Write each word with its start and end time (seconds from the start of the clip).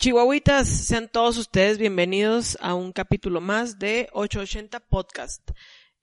Chihuahuitas, 0.00 0.68
sean 0.68 1.08
todos 1.08 1.36
ustedes 1.38 1.76
bienvenidos 1.76 2.56
a 2.60 2.74
un 2.74 2.92
capítulo 2.92 3.40
más 3.40 3.80
de 3.80 4.08
880 4.12 4.78
Podcast. 4.78 5.50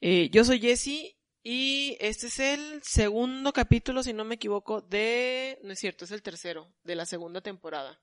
Eh, 0.02 0.30
yo 0.34 0.44
soy 0.44 0.60
Jesse 0.60 1.16
y 1.44 1.96
este 2.02 2.28
es 2.28 2.40
el 2.40 2.84
segundo 2.84 3.54
capítulo, 3.54 4.04
si 4.04 4.12
no 4.12 4.26
me 4.26 4.36
equivoco, 4.36 4.82
de... 4.82 5.60
No 5.64 5.72
es 5.72 5.80
cierto, 5.80 6.04
es 6.04 6.12
el 6.12 6.22
tercero, 6.22 6.68
de 6.84 6.96
la 6.96 7.06
segunda 7.06 7.40
temporada. 7.40 8.02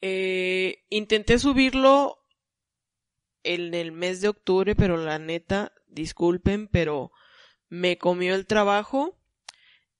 Eh, 0.00 0.84
intenté 0.88 1.40
subirlo 1.40 2.24
en 3.42 3.74
el 3.74 3.90
mes 3.90 4.20
de 4.20 4.28
octubre, 4.28 4.76
pero 4.76 4.96
la 4.96 5.18
neta, 5.18 5.72
disculpen, 5.88 6.68
pero 6.68 7.10
me 7.70 7.98
comió 7.98 8.36
el 8.36 8.46
trabajo 8.46 9.18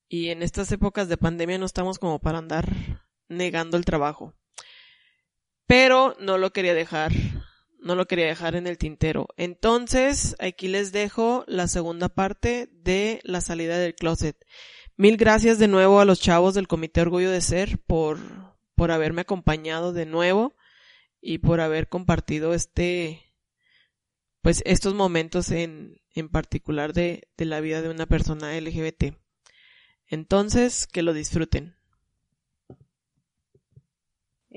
y 0.07 0.29
en 0.29 0.43
estas 0.43 0.71
épocas 0.71 1.09
de 1.09 1.17
pandemia 1.17 1.57
no 1.57 1.65
estamos 1.65 1.99
como 1.99 2.19
para 2.19 2.37
andar 2.37 2.71
negando 3.27 3.75
el 3.75 3.83
trabajo 3.83 4.33
pero 5.67 6.15
no 6.19 6.37
lo 6.37 6.51
quería 6.51 6.73
dejar, 6.73 7.11
no 7.79 7.95
lo 7.95 8.05
quería 8.07 8.27
dejar 8.27 8.55
en 8.55 8.67
el 8.67 8.77
tintero. 8.77 9.27
Entonces, 9.37 10.35
aquí 10.39 10.67
les 10.67 10.91
dejo 10.91 11.43
la 11.47 11.67
segunda 11.67 12.09
parte 12.09 12.69
de 12.71 13.21
la 13.23 13.41
salida 13.41 13.77
del 13.77 13.95
closet. 13.95 14.37
Mil 14.97 15.17
gracias 15.17 15.59
de 15.59 15.67
nuevo 15.67 15.99
a 15.99 16.05
los 16.05 16.21
chavos 16.21 16.53
del 16.53 16.67
Comité 16.67 17.01
Orgullo 17.01 17.29
de 17.29 17.41
Ser 17.41 17.79
por, 17.79 18.19
por 18.75 18.91
haberme 18.91 19.21
acompañado 19.21 19.91
de 19.91 20.05
nuevo 20.05 20.55
y 21.19 21.39
por 21.39 21.59
haber 21.59 21.89
compartido 21.89 22.53
este, 22.53 23.33
pues 24.41 24.61
estos 24.65 24.93
momentos 24.93 25.51
en, 25.51 26.01
en 26.13 26.29
particular 26.29 26.93
de, 26.93 27.27
de 27.35 27.45
la 27.45 27.59
vida 27.59 27.81
de 27.81 27.89
una 27.89 28.05
persona 28.05 28.57
LGBT. 28.59 29.15
Entonces, 30.07 30.87
que 30.87 31.01
lo 31.01 31.13
disfruten. 31.13 31.75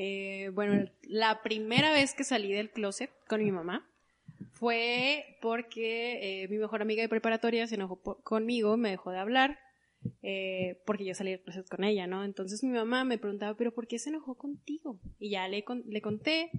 Eh, 0.00 0.50
bueno, 0.54 0.88
la 1.02 1.42
primera 1.42 1.90
vez 1.90 2.14
que 2.14 2.22
salí 2.22 2.52
del 2.52 2.70
closet 2.70 3.10
con 3.26 3.42
mi 3.42 3.50
mamá 3.50 3.84
fue 4.52 5.36
porque 5.42 6.44
eh, 6.44 6.46
mi 6.46 6.56
mejor 6.56 6.82
amiga 6.82 7.02
de 7.02 7.08
preparatoria 7.08 7.66
se 7.66 7.74
enojó 7.74 8.00
conmigo, 8.22 8.76
me 8.76 8.90
dejó 8.90 9.10
de 9.10 9.18
hablar, 9.18 9.58
eh, 10.22 10.80
porque 10.86 11.04
yo 11.04 11.16
salí 11.16 11.32
del 11.32 11.42
closet 11.42 11.68
con 11.68 11.82
ella, 11.82 12.06
¿no? 12.06 12.22
Entonces 12.24 12.62
mi 12.62 12.70
mamá 12.70 13.02
me 13.02 13.18
preguntaba, 13.18 13.56
pero 13.56 13.74
¿por 13.74 13.88
qué 13.88 13.98
se 13.98 14.10
enojó 14.10 14.36
contigo? 14.36 15.00
Y 15.18 15.30
ya 15.30 15.48
le, 15.48 15.64
le 15.88 16.00
conté, 16.00 16.52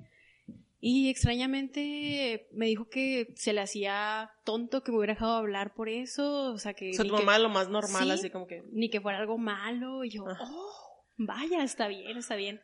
y 0.82 1.10
extrañamente 1.10 2.50
me 2.52 2.66
dijo 2.66 2.90
que 2.90 3.34
se 3.38 3.54
le 3.54 3.62
hacía 3.62 4.32
tonto 4.44 4.84
que 4.84 4.92
me 4.92 4.98
hubiera 4.98 5.14
dejado 5.14 5.38
hablar 5.38 5.74
por 5.76 5.88
eso, 5.88 6.52
o 6.52 6.58
sea 6.58 6.74
que... 6.74 6.90
O 6.90 6.94
sea, 6.94 7.06
tu 7.06 7.14
mamá 7.14 7.40
lo 7.40 7.48
más 7.48 7.70
normal, 7.70 8.12
así 8.12 8.30
como 8.32 8.48
que... 8.48 8.64
Ni 8.74 8.90
que 8.90 9.00
fuera 9.00 9.18
algo 9.18 9.38
malo, 9.38 10.04
y 10.04 10.10
yo, 10.10 10.26
oh, 10.26 11.06
vaya, 11.16 11.64
está 11.64 11.88
bien, 11.88 12.18
está 12.18 12.36
bien. 12.36 12.60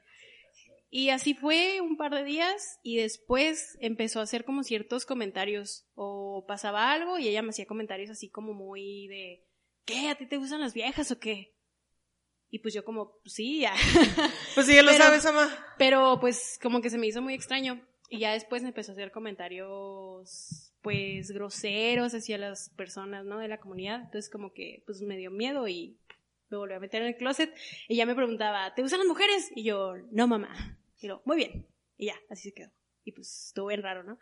Y 0.98 1.10
así 1.10 1.34
fue 1.34 1.82
un 1.82 1.98
par 1.98 2.16
de 2.16 2.24
días 2.24 2.80
y 2.82 2.96
después 2.96 3.78
empezó 3.82 4.22
a 4.22 4.24
hacer 4.24 4.46
como 4.46 4.64
ciertos 4.64 5.06
comentarios 5.06 5.86
o 5.94 6.46
pasaba 6.48 6.90
algo 6.90 7.20
y 7.20 7.28
ella 7.28 7.42
me 7.42 7.50
hacía 7.50 7.66
comentarios 7.66 8.10
así 8.10 8.30
como 8.30 8.54
muy 8.54 9.10
de, 9.10 9.46
¿qué? 9.84 10.08
¿A 10.08 10.16
ti 10.16 10.26
te 10.26 10.38
gustan 10.38 10.62
las 10.62 10.74
viejas 10.74 11.12
o 11.12 11.20
qué? 11.20 11.54
Y 12.50 12.60
pues 12.60 12.74
yo 12.74 12.86
como, 12.86 13.20
pues 13.22 13.34
sí, 13.34 13.60
ya. 13.60 13.74
Pues 14.56 14.68
sí, 14.68 14.74
ya 14.74 14.84
lo 14.84 14.94
sabes, 14.94 15.26
ama. 15.26 15.50
Pero 15.78 16.18
pues 16.22 16.58
como 16.64 16.80
que 16.80 16.90
se 16.90 16.98
me 16.98 17.08
hizo 17.08 17.22
muy 17.22 17.34
extraño 17.34 17.86
y 18.10 18.20
ya 18.20 18.32
después 18.32 18.62
me 18.62 18.70
empezó 18.70 18.94
a 18.94 18.96
hacer 18.96 19.12
comentarios 19.12 20.72
pues 20.82 21.30
groseros 21.32 22.14
hacia 22.14 22.38
las 22.38 22.70
personas, 22.70 23.26
¿no? 23.26 23.40
De 23.40 23.50
la 23.50 23.60
comunidad. 23.60 24.00
Entonces 24.00 24.32
como 24.32 24.54
que 24.54 24.82
pues 24.86 25.02
me 25.02 25.18
dio 25.18 25.30
miedo 25.30 25.68
y 25.68 26.00
me 26.50 26.58
volvió 26.58 26.78
a 26.78 26.80
meter 26.80 27.02
en 27.02 27.10
el 27.10 27.18
closet 27.18 27.54
y 27.90 27.98
ya 27.98 28.06
me 28.06 28.16
preguntaba, 28.16 28.74
¿te 28.74 28.82
gustan 28.82 29.00
las 29.00 29.10
mujeres? 29.10 29.52
Y 29.58 29.64
yo, 29.66 29.96
no 30.14 30.26
mamá. 30.26 30.80
Y 31.00 31.08
yo, 31.08 31.22
muy 31.26 31.38
bien. 31.38 31.68
Y 31.98 32.08
ya, 32.08 32.16
así 32.30 32.50
se 32.50 32.54
quedó. 32.54 32.72
Y 33.04 33.12
pues 33.12 33.48
estuvo 33.48 33.68
bien 33.68 33.84
raro, 33.84 34.04
¿no? 34.04 34.20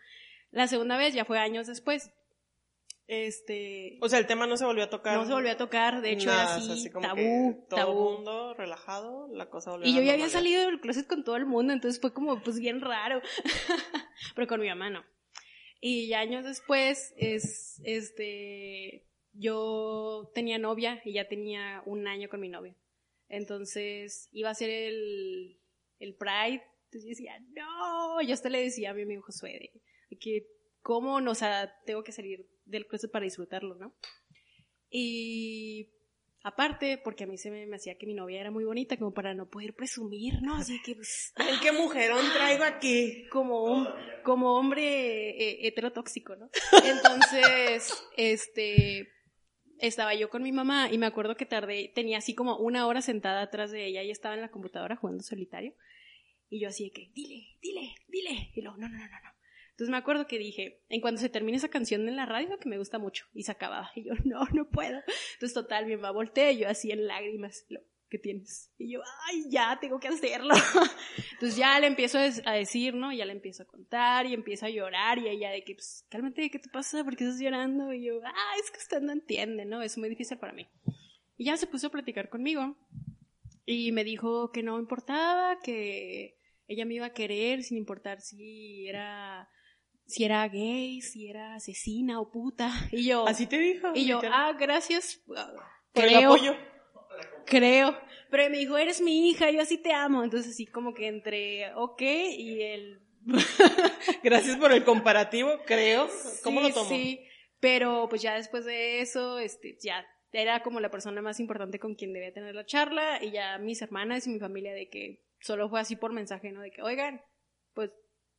La 0.52 0.68
segunda 0.68 0.98
vez 0.98 1.14
ya 1.14 1.26
fue 1.26 1.40
años 1.40 1.68
después. 1.68 2.12
Este. 3.08 3.98
O 4.02 4.08
sea, 4.08 4.20
el 4.20 4.28
tema 4.28 4.48
no 4.48 4.56
se 4.56 4.66
volvió 4.66 4.86
a 4.86 4.90
tocar. 4.90 5.18
No 5.18 5.26
se 5.26 5.34
volvió 5.34 5.52
a 5.52 5.58
tocar, 5.58 6.02
de 6.02 6.12
hecho 6.12 6.30
era 6.30 6.56
así, 6.56 6.90
tabú, 6.90 7.66
todo 7.70 7.80
el 7.90 8.16
mundo 8.16 8.54
relajado, 8.54 9.28
la 9.28 9.50
cosa 9.50 9.72
volvió 9.72 9.90
Y 9.90 9.94
yo 9.94 10.02
ya 10.02 10.14
había 10.14 10.30
salido 10.30 10.66
del 10.66 10.80
closet 10.80 11.06
con 11.06 11.24
todo 11.24 11.36
el 11.36 11.46
mundo, 11.46 11.74
entonces 11.74 12.00
fue 12.00 12.14
como 12.14 12.42
pues 12.42 12.60
bien 12.60 12.80
raro. 12.80 13.22
Pero 14.36 14.48
con 14.48 14.62
mi 14.62 14.70
mamá 14.70 14.90
no. 14.90 15.04
Y 15.82 16.14
años 16.14 16.46
después, 16.46 17.14
es, 17.18 17.82
este, 17.84 19.06
yo 19.34 20.32
tenía 20.34 20.58
novia 20.58 21.02
y 21.04 21.14
ya 21.14 21.28
tenía 21.28 21.84
un 21.86 22.08
año 22.08 22.30
con 22.30 22.40
mi 22.40 22.48
novia. 22.48 22.74
Entonces 23.28 24.30
iba 24.32 24.50
a 24.50 24.56
ser 24.56 24.70
el, 24.70 25.60
el 26.04 26.16
Pride. 26.16 26.64
Entonces 26.86 27.04
yo 27.04 27.10
decía, 27.10 27.40
no, 27.56 28.22
yo 28.22 28.34
hasta 28.34 28.50
le 28.50 28.62
decía 28.62 28.92
a 28.92 28.94
mi 28.94 29.04
amigo 29.04 29.24
Josué 29.24 29.72
de, 30.10 30.18
que 30.20 30.48
cómo, 30.82 31.22
no, 31.22 31.32
o 31.32 31.36
sea, 31.36 31.74
tengo 31.86 32.04
que 32.04 32.12
salir 32.12 32.48
del 32.66 32.86
closet 32.86 33.12
para 33.12 33.24
disfrutarlo, 33.24 33.76
¿no? 33.76 33.96
Y 34.90 35.90
aparte, 36.44 37.00
porque 37.04 37.24
a 37.24 37.28
mí 37.28 37.38
se 37.38 37.50
me, 37.50 37.74
hacía 37.74 37.98
que 37.98 38.06
mi 38.06 38.14
novia 38.14 38.42
era 38.42 38.52
muy 38.52 38.64
bonita, 38.64 38.98
como 38.98 39.14
para 39.14 39.34
no 39.34 39.50
poder 39.50 39.74
presumir, 39.74 40.42
¿no? 40.42 40.56
Así 40.56 40.80
que, 40.84 40.94
pues... 40.96 41.34
¿En 41.38 41.60
qué 41.62 41.72
mujerón 41.72 42.24
traigo 42.34 42.64
aquí? 42.64 43.28
Como, 43.32 43.88
como 44.24 44.56
hombre 44.56 45.32
eh, 45.32 45.68
heterotóxico, 45.68 46.36
¿no? 46.36 46.50
Entonces, 46.84 48.06
este, 48.18 49.10
estaba 49.80 50.14
yo 50.14 50.30
con 50.30 50.44
mi 50.44 50.52
mamá 50.52 50.90
y 50.92 50.98
me 50.98 51.06
acuerdo 51.06 51.36
que 51.36 51.46
tardé, 51.46 51.92
tenía 51.94 52.20
así 52.20 52.36
como 52.36 52.58
una 52.58 52.88
hora 52.88 53.02
sentada 53.02 53.42
atrás 53.42 53.72
de 53.72 53.86
ella 53.86 54.04
y 54.04 54.12
estaba 54.12 54.36
en 54.36 54.42
la 54.42 54.52
computadora 54.52 54.96
jugando 54.96 55.24
solitario. 55.24 55.74
Y 56.54 56.60
yo 56.60 56.68
así 56.68 56.84
de 56.84 56.92
que, 56.92 57.10
dile, 57.16 57.48
dile, 57.64 57.96
dile. 58.08 58.52
Y 58.54 58.62
luego, 58.62 58.78
no, 58.78 58.88
no, 58.88 58.96
no, 58.96 59.06
no. 59.06 59.30
Entonces 59.72 59.90
me 59.90 59.98
acuerdo 59.98 60.28
que 60.28 60.38
dije, 60.38 60.84
en 60.88 61.02
cuanto 61.02 61.20
se 61.20 61.28
termine 61.30 61.58
esa 61.58 61.70
canción 61.70 62.08
en 62.08 62.16
la 62.16 62.28
radio, 62.28 62.60
que 62.60 62.70
me 62.70 62.78
gusta 62.78 63.00
mucho, 63.00 63.26
y 63.34 63.42
se 63.42 63.52
acababa. 63.52 63.90
Y 63.96 64.04
yo, 64.04 64.14
no, 64.24 64.46
no 64.54 64.70
puedo. 64.70 65.02
Entonces, 65.34 65.56
total, 65.56 65.88
mi 65.88 65.96
mamá 65.96 66.12
voltea 66.12 66.52
y 66.52 66.60
yo 66.60 66.70
así 66.70 66.92
en 66.92 67.08
lágrimas, 67.08 67.66
lo, 67.70 67.80
¿qué 68.08 68.20
tienes? 68.20 68.72
Y 68.78 68.94
yo, 68.94 69.02
ay, 69.28 69.46
ya, 69.50 69.80
tengo 69.82 70.00
que 70.00 70.10
hacerlo. 70.10 70.54
Entonces 71.32 71.58
ya 71.58 71.80
le 71.80 71.88
empiezo 71.88 72.20
a 72.20 72.52
decir, 72.54 72.94
¿no? 72.94 73.12
Ya 73.12 73.26
le 73.26 73.32
empiezo 73.32 73.64
a 73.64 73.66
contar 73.66 74.28
y 74.28 74.36
empieza 74.36 74.68
a 74.68 74.70
llorar 74.70 75.18
y 75.18 75.30
ella 75.30 75.50
de 75.50 75.64
que, 75.64 75.74
pues, 75.74 76.06
cálmate, 76.12 76.52
¿qué 76.52 76.60
te 76.60 76.70
pasa? 76.70 77.04
¿Por 77.04 77.16
qué 77.16 77.24
estás 77.24 77.40
llorando? 77.40 77.92
Y 77.94 78.06
yo, 78.06 78.20
ah, 78.24 78.54
es 78.64 78.70
que 78.70 78.78
usted 78.78 79.02
no 79.02 79.12
entiende, 79.12 79.66
¿no? 79.66 79.82
Es 79.82 79.98
muy 79.98 80.08
difícil 80.08 80.38
para 80.38 80.54
mí. 80.54 80.68
Y 81.36 81.46
ya 81.46 81.58
se 81.58 81.66
puso 81.66 81.88
a 81.88 81.90
platicar 81.92 82.30
conmigo 82.30 82.78
y 83.66 83.92
me 83.92 84.04
dijo 84.04 84.52
que 84.52 84.64
no 84.64 84.80
importaba, 84.80 85.60
que 85.62 86.38
ella 86.68 86.86
me 86.86 86.96
iba 86.96 87.08
a 87.08 87.14
querer 87.14 87.64
sin 87.64 87.78
importar 87.78 88.22
si 88.22 88.88
era 88.88 89.50
si 90.06 90.24
era 90.24 90.48
gay, 90.48 91.02
si 91.02 91.30
era 91.30 91.56
asesina 91.56 92.20
o 92.20 92.30
puta. 92.30 92.72
Y 92.92 93.06
yo. 93.06 93.28
Así 93.28 93.48
te 93.48 93.58
dijo. 93.58 93.92
Y 93.96 94.06
yo, 94.06 94.22
ah, 94.24 94.54
gracias. 94.60 95.22
Por 95.26 96.06
el 96.06 96.16
apoyo. 96.16 96.56
Creo. 97.46 97.98
Pero 98.30 98.50
me 98.50 98.58
dijo, 98.58 98.78
eres 98.78 99.02
mi 99.02 99.30
hija, 99.30 99.52
yo 99.52 99.62
así 99.62 99.78
te 99.78 99.94
amo. 99.94 100.24
Entonces, 100.24 100.54
así 100.54 100.66
como 100.66 100.94
que 100.94 101.08
entre, 101.08 101.74
ok, 101.76 102.02
y 102.02 102.62
el. 102.62 103.00
gracias 104.24 104.58
por 104.58 104.74
el 104.74 104.84
comparativo, 104.84 105.52
creo. 105.66 106.10
¿Cómo 106.44 106.62
lo 106.62 106.74
tomó? 106.74 106.90
Sí, 106.90 107.22
pero 107.60 108.08
pues 108.10 108.22
ya 108.22 108.36
después 108.36 108.66
de 108.66 109.02
eso, 109.02 109.40
este, 109.40 109.78
ya 109.82 110.06
era 110.34 110.64
como 110.64 110.80
la 110.80 110.90
persona 110.90 111.22
más 111.22 111.40
importante 111.40 111.80
con 111.80 111.96
quien 111.96 112.12
debía 112.12 112.34
tener 112.34 112.56
la 112.56 112.66
charla 112.66 113.24
y 113.24 113.32
ya 113.32 113.60
mis 113.60 113.82
hermanas 113.82 114.26
y 114.26 114.32
mi 114.32 114.40
familia 114.40 114.74
de 114.74 114.90
que 114.90 115.22
solo 115.44 115.70
fue 115.70 115.80
así 115.80 115.96
por 115.96 116.14
mensaje, 116.14 116.52
¿no? 116.52 116.62
De 116.62 116.72
que, 116.72 116.82
oigan, 116.82 117.22
pues 117.74 117.92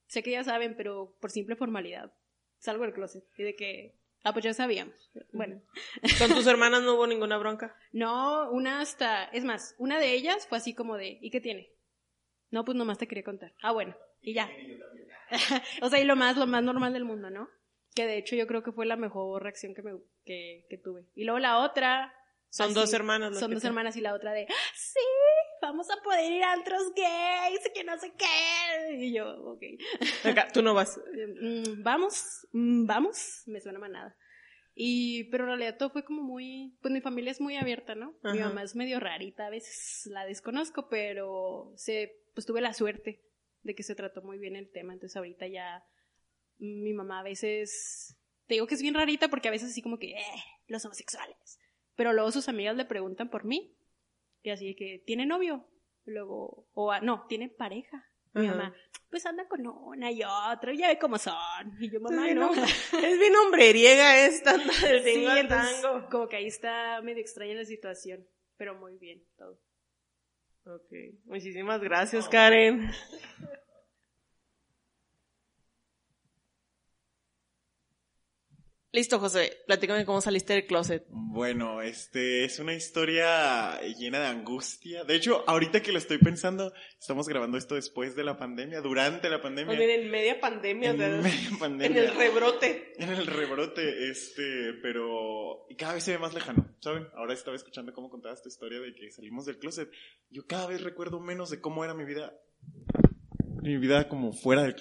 sé 0.07 0.23
que 0.23 0.33
ya 0.33 0.43
saben, 0.43 0.75
pero 0.77 1.17
por 1.21 1.31
simple 1.31 1.55
formalidad, 1.55 2.13
salgo 2.59 2.85
del 2.85 2.95
closet. 2.95 3.25
Y 3.37 3.43
de 3.43 3.55
que, 3.55 3.95
ah, 4.23 4.33
pues 4.33 4.45
ya 4.45 4.55
sabíamos. 4.55 5.11
Bueno. 5.33 5.61
¿Con 6.19 6.31
tus 6.31 6.47
hermanas 6.47 6.83
no 6.83 6.95
hubo 6.95 7.07
ninguna 7.07 7.37
bronca? 7.37 7.77
No, 7.93 8.51
una 8.51 8.81
hasta, 8.81 9.25
es 9.27 9.45
más, 9.45 9.75
una 9.79 9.99
de 9.99 10.13
ellas 10.13 10.47
fue 10.49 10.59
así 10.59 10.75
como 10.75 10.97
de, 10.97 11.19
¿y 11.21 11.31
qué 11.31 11.41
tiene? 11.41 11.71
No, 12.51 12.65
pues 12.65 12.77
nomás 12.77 12.99
te 12.99 13.07
quería 13.07 13.25
contar. 13.25 13.53
Ah, 13.63 13.73
bueno, 13.73 13.95
y 14.23 14.33
ya. 14.33 14.51
o 15.83 15.91
sea, 15.91 16.01
y 16.01 16.05
lo 16.05 16.17
más, 16.17 16.37
lo 16.37 16.47
más 16.47 16.63
normal 16.63 16.95
del 16.95 17.05
mundo, 17.05 17.29
¿no? 17.29 17.49
Que 17.95 18.07
de 18.07 18.17
hecho 18.17 18.35
yo 18.35 18.47
creo 18.47 18.63
que 18.63 18.73
fue 18.73 18.87
la 18.87 18.97
mejor 18.97 19.43
reacción 19.43 19.75
que, 19.75 19.83
me, 19.83 19.93
que, 20.25 20.67
que 20.71 20.79
tuve. 20.79 21.05
Y 21.15 21.25
luego 21.25 21.39
la 21.39 21.59
otra... 21.59 22.15
Son 22.55 22.67
así, 22.67 22.75
dos 22.75 22.93
hermanas. 22.93 23.37
Son 23.41 23.53
dos 23.53 23.65
hermanas 23.65 23.97
y 23.97 24.01
la 24.01 24.15
otra 24.15 24.33
de, 24.33 24.47
sí, 24.77 25.01
vamos 25.61 25.91
a 25.91 26.01
poder 26.05 26.33
ir 26.33 26.45
a 26.45 26.53
antros 26.53 26.95
gays, 26.95 27.69
que 27.75 27.83
no 27.83 27.99
sé 27.99 28.13
qué. 28.17 28.95
Y 28.95 29.13
yo, 29.13 29.27
ok. 29.43 29.63
Acá, 30.23 30.47
tú 30.55 30.63
no 30.63 30.73
vas. 30.73 31.01
Mm, 31.41 31.83
vamos, 31.83 32.47
mm, 32.53 32.87
vamos, 32.87 33.43
me 33.47 33.61
suena 33.61 33.81
manada. 33.81 34.17
Y, 34.73 35.25
pero 35.33 35.45
en 35.45 35.49
realidad 35.49 35.77
todo 35.77 35.91
fue 35.91 36.05
como 36.05 36.23
muy, 36.23 36.79
pues 36.81 36.95
mi 36.95 37.01
familia 37.01 37.33
es 37.33 37.41
muy 37.41 37.57
abierta, 37.57 37.97
¿no? 37.97 38.15
Mi 38.23 38.39
mamá 38.39 38.63
es 38.63 38.77
medio 38.77 39.01
rarita, 39.01 39.47
a 39.47 39.51
veces 39.51 40.07
la 40.07 40.25
desconozco, 40.25 40.89
pero 40.89 41.73
se, 41.75 42.23
pues 42.35 42.47
tuve 42.47 42.61
la 42.61 42.73
suerte 42.73 43.21
de 43.63 43.75
que 43.75 43.83
se 43.83 43.97
trató 43.97 44.23
muy 44.23 44.39
bien 44.39 44.55
el 44.55 44.71
tema, 44.71 44.93
entonces 44.93 45.17
ahorita 45.17 45.49
ya 45.49 45.85
mi 46.59 46.93
mamá 46.93 47.21
a 47.21 47.25
veces, 47.25 48.17
te 48.47 48.55
digo 48.55 48.69
que 48.69 48.75
es 48.75 48.83
bien 48.83 48.95
rarita 48.95 49.29
porque 49.29 49.49
a 49.49 49.53
veces 49.53 49.71
así 49.71 49.83
como 49.83 49.99
que, 49.99 50.13
eh, 50.13 50.45
los 50.67 50.85
homosexuales, 50.85 51.59
pero 51.97 52.13
luego 52.13 52.31
sus 52.33 52.49
amigas 52.49 52.77
le 52.77 52.85
preguntan 52.85 53.29
por 53.31 53.45
mí, 53.45 53.77
y 54.43 54.51
así 54.51 54.67
de 54.69 54.77
que, 54.77 55.03
¿tiene 55.07 55.27
novio? 55.27 55.67
Luego, 56.05 56.67
o 56.75 56.93
ah, 56.93 57.01
no, 57.01 57.27
tiene 57.29 57.49
pareja. 57.49 58.05
Mi 58.35 58.47
Ajá. 58.47 58.57
mamá, 58.57 58.75
pues 59.11 59.25
anda 59.27 59.47
con 59.47 59.65
una 59.65 60.11
y 60.11 60.23
otra, 60.25 60.75
ya 60.75 60.89
ve 60.89 60.99
cómo 60.99 61.19
son. 61.19 61.35
Y 61.79 61.89
yo, 61.89 62.01
mamá, 62.01 62.17
es, 62.17 62.23
bien 62.25 62.39
no. 62.39 62.51
hombre- 62.51 62.65
es 63.13 63.19
bien 63.21 63.37
hombreriega 63.37 64.27
esta, 64.27 64.57
del 64.59 65.05
Sí, 65.05 65.49
tango. 65.49 66.09
como 66.11 66.29
que 66.29 66.37
ahí 66.37 66.47
está 66.47 67.01
medio 67.03 67.21
extraña 67.23 67.55
la 67.55 67.65
situación, 67.65 68.27
pero 68.57 68.75
muy 68.75 68.99
bien 68.99 69.23
todo. 69.39 69.59
Ok, 70.67 70.91
muchísimas 71.27 71.81
gracias, 71.81 72.29
Karen. 72.29 72.91
Listo, 78.95 79.19
José, 79.19 79.65
platícame 79.67 80.05
cómo 80.05 80.21
saliste 80.21 80.53
del 80.53 80.67
closet. 80.67 81.05
Bueno, 81.11 81.83
este 81.83 82.45
es 82.45 82.61
una 82.61 82.75
historia 82.75 83.81
llena 83.99 84.21
de 84.21 84.27
angustia. 84.29 85.03
De 85.03 85.17
hecho, 85.17 85.43
ahorita 85.49 85.83
que 85.83 85.91
lo 85.91 85.99
estoy 85.99 86.19
pensando, 86.19 86.73
estamos 86.97 87.27
grabando 87.27 87.59
esto 87.59 87.75
después 87.75 88.15
de 88.15 88.23
la 88.23 88.39
pandemia, 88.39 88.83
durante 88.83 89.29
la 89.29 89.43
pandemia. 89.43 89.75
Pues 89.75 89.91
en 89.91 90.13
media 90.13 90.39
pandemia, 90.41 90.91
en 90.91 90.95
o 90.95 91.23
media 91.23 91.49
en 91.51 91.59
pandemia. 91.59 92.03
el 92.05 92.15
rebrote. 92.15 92.93
En 92.97 93.09
el 93.09 93.27
rebrote, 93.27 94.11
este, 94.11 94.75
pero 94.81 95.67
y 95.69 95.75
cada 95.75 95.95
vez 95.95 96.05
se 96.05 96.13
ve 96.13 96.19
más 96.19 96.33
lejano, 96.33 96.73
¿saben? 96.79 97.09
Ahora 97.17 97.35
estaba 97.35 97.57
escuchando 97.57 97.93
cómo 97.93 98.11
contabas 98.11 98.45
tu 98.45 98.49
historia 98.49 98.79
de 98.79 98.95
que 98.95 99.11
salimos 99.11 99.45
del 99.45 99.59
closet. 99.59 99.91
Yo 100.31 100.47
cada 100.47 100.69
vez 100.69 100.83
recuerdo 100.83 101.19
menos 101.19 101.51
de 101.51 101.61
cómo 101.61 101.83
era 101.83 101.95
mi 101.95 102.05
vida, 102.05 102.33
mi 103.61 103.77
vida 103.77 104.09
como 104.09 104.33
fuera 104.33 104.63
del, 104.63 104.77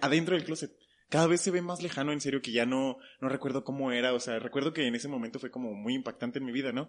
adentro 0.00 0.34
del 0.34 0.44
closet. 0.44 0.72
Cada 1.12 1.26
vez 1.26 1.42
se 1.42 1.50
ve 1.50 1.60
más 1.60 1.82
lejano, 1.82 2.10
en 2.10 2.22
serio, 2.22 2.40
que 2.40 2.52
ya 2.52 2.64
no, 2.64 2.96
no 3.20 3.28
recuerdo 3.28 3.64
cómo 3.64 3.92
era, 3.92 4.14
o 4.14 4.18
sea, 4.18 4.38
recuerdo 4.38 4.72
que 4.72 4.86
en 4.86 4.94
ese 4.94 5.08
momento 5.08 5.38
fue 5.38 5.50
como 5.50 5.74
muy 5.74 5.92
impactante 5.92 6.38
en 6.38 6.46
mi 6.46 6.52
vida, 6.52 6.72
¿no? 6.72 6.88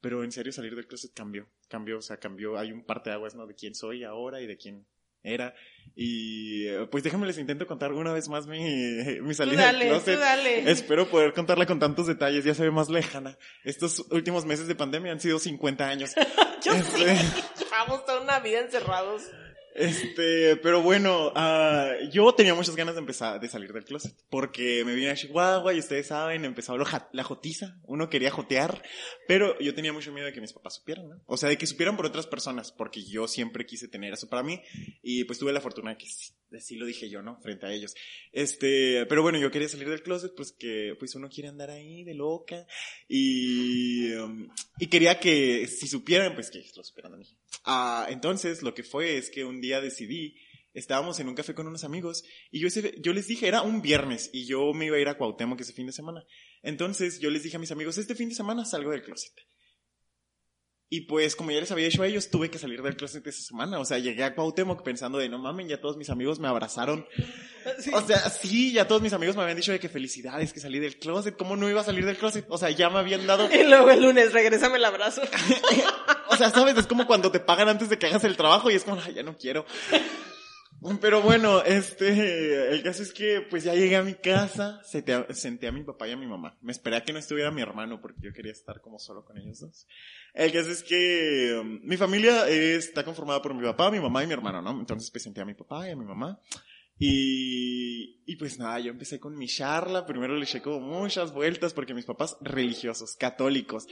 Pero 0.00 0.22
en 0.22 0.30
serio 0.30 0.52
salir 0.52 0.76
del 0.76 0.86
closet 0.86 1.12
cambió, 1.12 1.48
cambió, 1.66 1.98
o 1.98 2.00
sea, 2.00 2.18
cambió, 2.18 2.56
hay 2.56 2.70
un 2.70 2.84
parte 2.84 3.10
de 3.10 3.16
aguas, 3.16 3.34
¿no? 3.34 3.48
De 3.48 3.56
quién 3.56 3.74
soy 3.74 4.04
ahora 4.04 4.40
y 4.40 4.46
de 4.46 4.56
quién 4.56 4.86
era. 5.24 5.56
Y 5.96 6.68
eh, 6.68 6.86
pues 6.88 7.02
déjame 7.02 7.26
les 7.26 7.36
intento 7.36 7.66
contar 7.66 7.92
una 7.92 8.12
vez 8.12 8.28
más 8.28 8.46
mi, 8.46 8.60
mi 9.22 9.28
Tú 9.30 9.34
salida 9.34 9.62
dale, 9.64 9.86
del 9.86 9.88
tú 9.98 10.04
closet. 10.04 10.20
dale. 10.20 10.70
Espero 10.70 11.10
poder 11.10 11.32
contarla 11.32 11.66
con 11.66 11.80
tantos 11.80 12.06
detalles, 12.06 12.44
ya 12.44 12.54
se 12.54 12.62
ve 12.62 12.70
más 12.70 12.88
lejana. 12.88 13.36
Estos 13.64 14.06
últimos 14.12 14.44
meses 14.44 14.68
de 14.68 14.76
pandemia 14.76 15.10
han 15.10 15.18
sido 15.20 15.40
50 15.40 15.88
años. 15.88 16.12
Yo 16.64 16.74
sí. 16.74 16.78
Este, 16.78 17.16
Llevamos 17.64 18.04
toda 18.04 18.20
una 18.20 18.38
vida 18.38 18.60
encerrados. 18.60 19.24
Este, 19.74 20.56
pero 20.56 20.82
bueno, 20.82 21.32
ah, 21.34 21.92
yo 22.12 22.32
tenía 22.34 22.54
muchas 22.54 22.74
ganas 22.76 22.94
de 22.94 23.00
empezar, 23.00 23.38
de 23.40 23.48
salir 23.48 23.72
del 23.72 23.84
closet, 23.84 24.14
porque 24.30 24.84
me 24.84 24.94
vine 24.94 25.10
a 25.10 25.14
Chihuahua 25.14 25.72
y 25.74 25.78
ustedes 25.78 26.08
saben, 26.08 26.44
empezó 26.44 26.76
lo 26.76 26.84
ja- 26.84 27.08
la 27.12 27.24
jotiza, 27.24 27.76
uno 27.84 28.08
quería 28.08 28.30
jotear, 28.30 28.82
pero 29.26 29.58
yo 29.60 29.74
tenía 29.74 29.92
mucho 29.92 30.12
miedo 30.12 30.26
de 30.26 30.32
que 30.32 30.40
mis 30.40 30.52
papás 30.52 30.76
supieran, 30.76 31.08
¿no? 31.08 31.22
O 31.26 31.36
sea, 31.36 31.48
de 31.48 31.58
que 31.58 31.66
supieran 31.66 31.96
por 31.96 32.06
otras 32.06 32.26
personas, 32.26 32.72
porque 32.72 33.04
yo 33.04 33.28
siempre 33.28 33.66
quise 33.66 33.88
tener 33.88 34.12
eso 34.12 34.28
para 34.28 34.42
mí, 34.42 34.60
y 35.02 35.24
pues 35.24 35.38
tuve 35.38 35.52
la 35.52 35.60
fortuna 35.60 35.90
de 35.92 35.98
que 35.98 36.06
sí, 36.06 36.32
así 36.56 36.76
lo 36.76 36.86
dije 36.86 37.08
yo, 37.10 37.22
¿no? 37.22 37.38
Frente 37.40 37.66
a 37.66 37.72
ellos. 37.72 37.94
Este, 38.32 39.06
pero 39.06 39.22
bueno, 39.22 39.38
yo 39.38 39.50
quería 39.50 39.68
salir 39.68 39.88
del 39.88 40.02
closet, 40.02 40.32
pues 40.36 40.52
que, 40.52 40.94
pues 40.98 41.14
uno 41.14 41.28
quiere 41.28 41.48
andar 41.48 41.70
ahí 41.70 42.04
de 42.04 42.14
loca, 42.14 42.66
y, 43.08 44.12
um, 44.14 44.48
y 44.78 44.86
quería 44.88 45.18
que 45.18 45.66
si 45.66 45.86
supieran, 45.88 46.34
pues 46.34 46.50
que 46.50 46.64
lo 46.76 46.82
supieran 46.84 47.12
de 47.12 47.18
mí. 47.18 47.26
Ah, 47.64 48.06
entonces, 48.10 48.62
lo 48.62 48.74
que 48.74 48.82
fue 48.82 49.16
es 49.16 49.30
que 49.30 49.44
un 49.44 49.60
día 49.60 49.80
decidí, 49.80 50.36
estábamos 50.74 51.18
en 51.20 51.28
un 51.28 51.34
café 51.34 51.54
con 51.54 51.66
unos 51.66 51.84
amigos, 51.84 52.22
y 52.50 52.60
yo, 52.60 52.68
ese- 52.68 52.94
yo 53.00 53.12
les 53.12 53.26
dije, 53.26 53.48
era 53.48 53.62
un 53.62 53.82
viernes, 53.82 54.30
y 54.32 54.46
yo 54.46 54.72
me 54.74 54.86
iba 54.86 54.96
a 54.96 55.00
ir 55.00 55.08
a 55.08 55.16
Cuauhtémoc 55.18 55.60
ese 55.60 55.72
fin 55.72 55.86
de 55.86 55.92
semana. 55.92 56.24
Entonces, 56.62 57.20
yo 57.20 57.30
les 57.30 57.42
dije 57.42 57.56
a 57.56 57.60
mis 57.60 57.70
amigos, 57.72 57.98
este 57.98 58.14
fin 58.14 58.28
de 58.28 58.34
semana 58.34 58.64
salgo 58.64 58.90
del 58.90 59.02
closet. 59.02 59.32
Y 60.90 61.02
pues, 61.02 61.36
como 61.36 61.50
ya 61.50 61.60
les 61.60 61.70
había 61.70 61.84
dicho 61.84 62.02
a 62.02 62.06
ellos, 62.06 62.30
tuve 62.30 62.50
que 62.50 62.58
salir 62.58 62.80
del 62.82 62.96
closet 62.96 63.26
esa 63.26 63.42
semana. 63.42 63.78
O 63.78 63.84
sea, 63.84 63.98
llegué 63.98 64.24
a 64.24 64.34
Cuauhtémoc 64.34 64.82
pensando 64.82 65.18
de, 65.18 65.28
no 65.28 65.38
mamen, 65.38 65.68
ya 65.68 65.80
todos 65.80 65.98
mis 65.98 66.08
amigos 66.08 66.38
me 66.38 66.48
abrazaron. 66.48 67.06
Sí. 67.80 67.90
O 67.92 68.00
sea, 68.00 68.18
sí, 68.30 68.72
ya 68.72 68.88
todos 68.88 69.02
mis 69.02 69.12
amigos 69.12 69.36
me 69.36 69.42
habían 69.42 69.58
dicho 69.58 69.72
de 69.72 69.78
que 69.78 69.90
felicidades, 69.90 70.54
que 70.54 70.60
salí 70.60 70.78
del 70.78 70.98
closet. 70.98 71.36
¿Cómo 71.36 71.54
no 71.54 71.68
iba 71.68 71.82
a 71.82 71.84
salir 71.84 72.06
del 72.06 72.16
closet? 72.16 72.46
O 72.48 72.56
sea, 72.56 72.70
ya 72.70 72.88
me 72.88 72.98
habían 72.98 73.26
dado... 73.26 73.46
Y 73.52 73.62
luego 73.64 73.90
el 73.90 74.00
lunes, 74.00 74.32
regrésame 74.32 74.76
el 74.78 74.84
abrazo. 74.86 75.20
O 76.30 76.36
sea, 76.36 76.50
sabes, 76.50 76.78
es 76.78 76.86
como 76.86 77.06
cuando 77.06 77.30
te 77.30 77.40
pagan 77.40 77.68
antes 77.68 77.88
de 77.90 77.98
que 77.98 78.06
hagas 78.06 78.24
el 78.24 78.36
trabajo 78.38 78.70
y 78.70 78.74
es 78.74 78.84
como, 78.84 79.00
"Ay, 79.04 79.12
ya 79.14 79.22
no 79.22 79.36
quiero. 79.36 79.66
Pero 81.00 81.22
bueno, 81.22 81.62
este, 81.64 82.72
el 82.72 82.82
caso 82.84 83.02
es 83.02 83.12
que 83.12 83.40
pues 83.50 83.64
ya 83.64 83.74
llegué 83.74 83.96
a 83.96 84.02
mi 84.04 84.14
casa, 84.14 84.80
senté 84.84 85.12
a, 85.12 85.26
senté 85.34 85.66
a 85.66 85.72
mi 85.72 85.82
papá 85.82 86.06
y 86.06 86.12
a 86.12 86.16
mi 86.16 86.26
mamá. 86.26 86.56
Me 86.60 86.70
esperé 86.70 86.96
a 86.96 87.04
que 87.04 87.12
no 87.12 87.18
estuviera 87.18 87.50
mi 87.50 87.62
hermano 87.62 88.00
porque 88.00 88.20
yo 88.22 88.32
quería 88.32 88.52
estar 88.52 88.80
como 88.80 88.98
solo 88.98 89.24
con 89.24 89.38
ellos 89.38 89.58
dos. 89.60 89.88
El 90.34 90.52
caso 90.52 90.70
es 90.70 90.84
que 90.84 91.58
um, 91.60 91.80
mi 91.82 91.96
familia 91.96 92.48
está 92.48 93.04
conformada 93.04 93.42
por 93.42 93.54
mi 93.54 93.62
papá, 93.62 93.90
mi 93.90 93.98
mamá 93.98 94.22
y 94.22 94.28
mi 94.28 94.34
hermano, 94.34 94.62
¿no? 94.62 94.70
Entonces 94.78 95.10
presenté 95.10 95.40
a 95.40 95.44
mi 95.44 95.54
papá 95.54 95.88
y 95.88 95.92
a 95.92 95.96
mi 95.96 96.04
mamá. 96.04 96.40
Y, 96.96 98.22
y 98.24 98.36
pues 98.36 98.58
nada, 98.58 98.78
yo 98.78 98.90
empecé 98.90 99.18
con 99.18 99.36
mi 99.36 99.48
charla. 99.48 100.06
Primero 100.06 100.36
le 100.36 100.44
eché 100.44 100.62
como 100.62 100.80
muchas 100.80 101.32
vueltas 101.32 101.74
porque 101.74 101.94
mis 101.94 102.04
papás 102.04 102.36
religiosos, 102.40 103.16
católicos. 103.16 103.86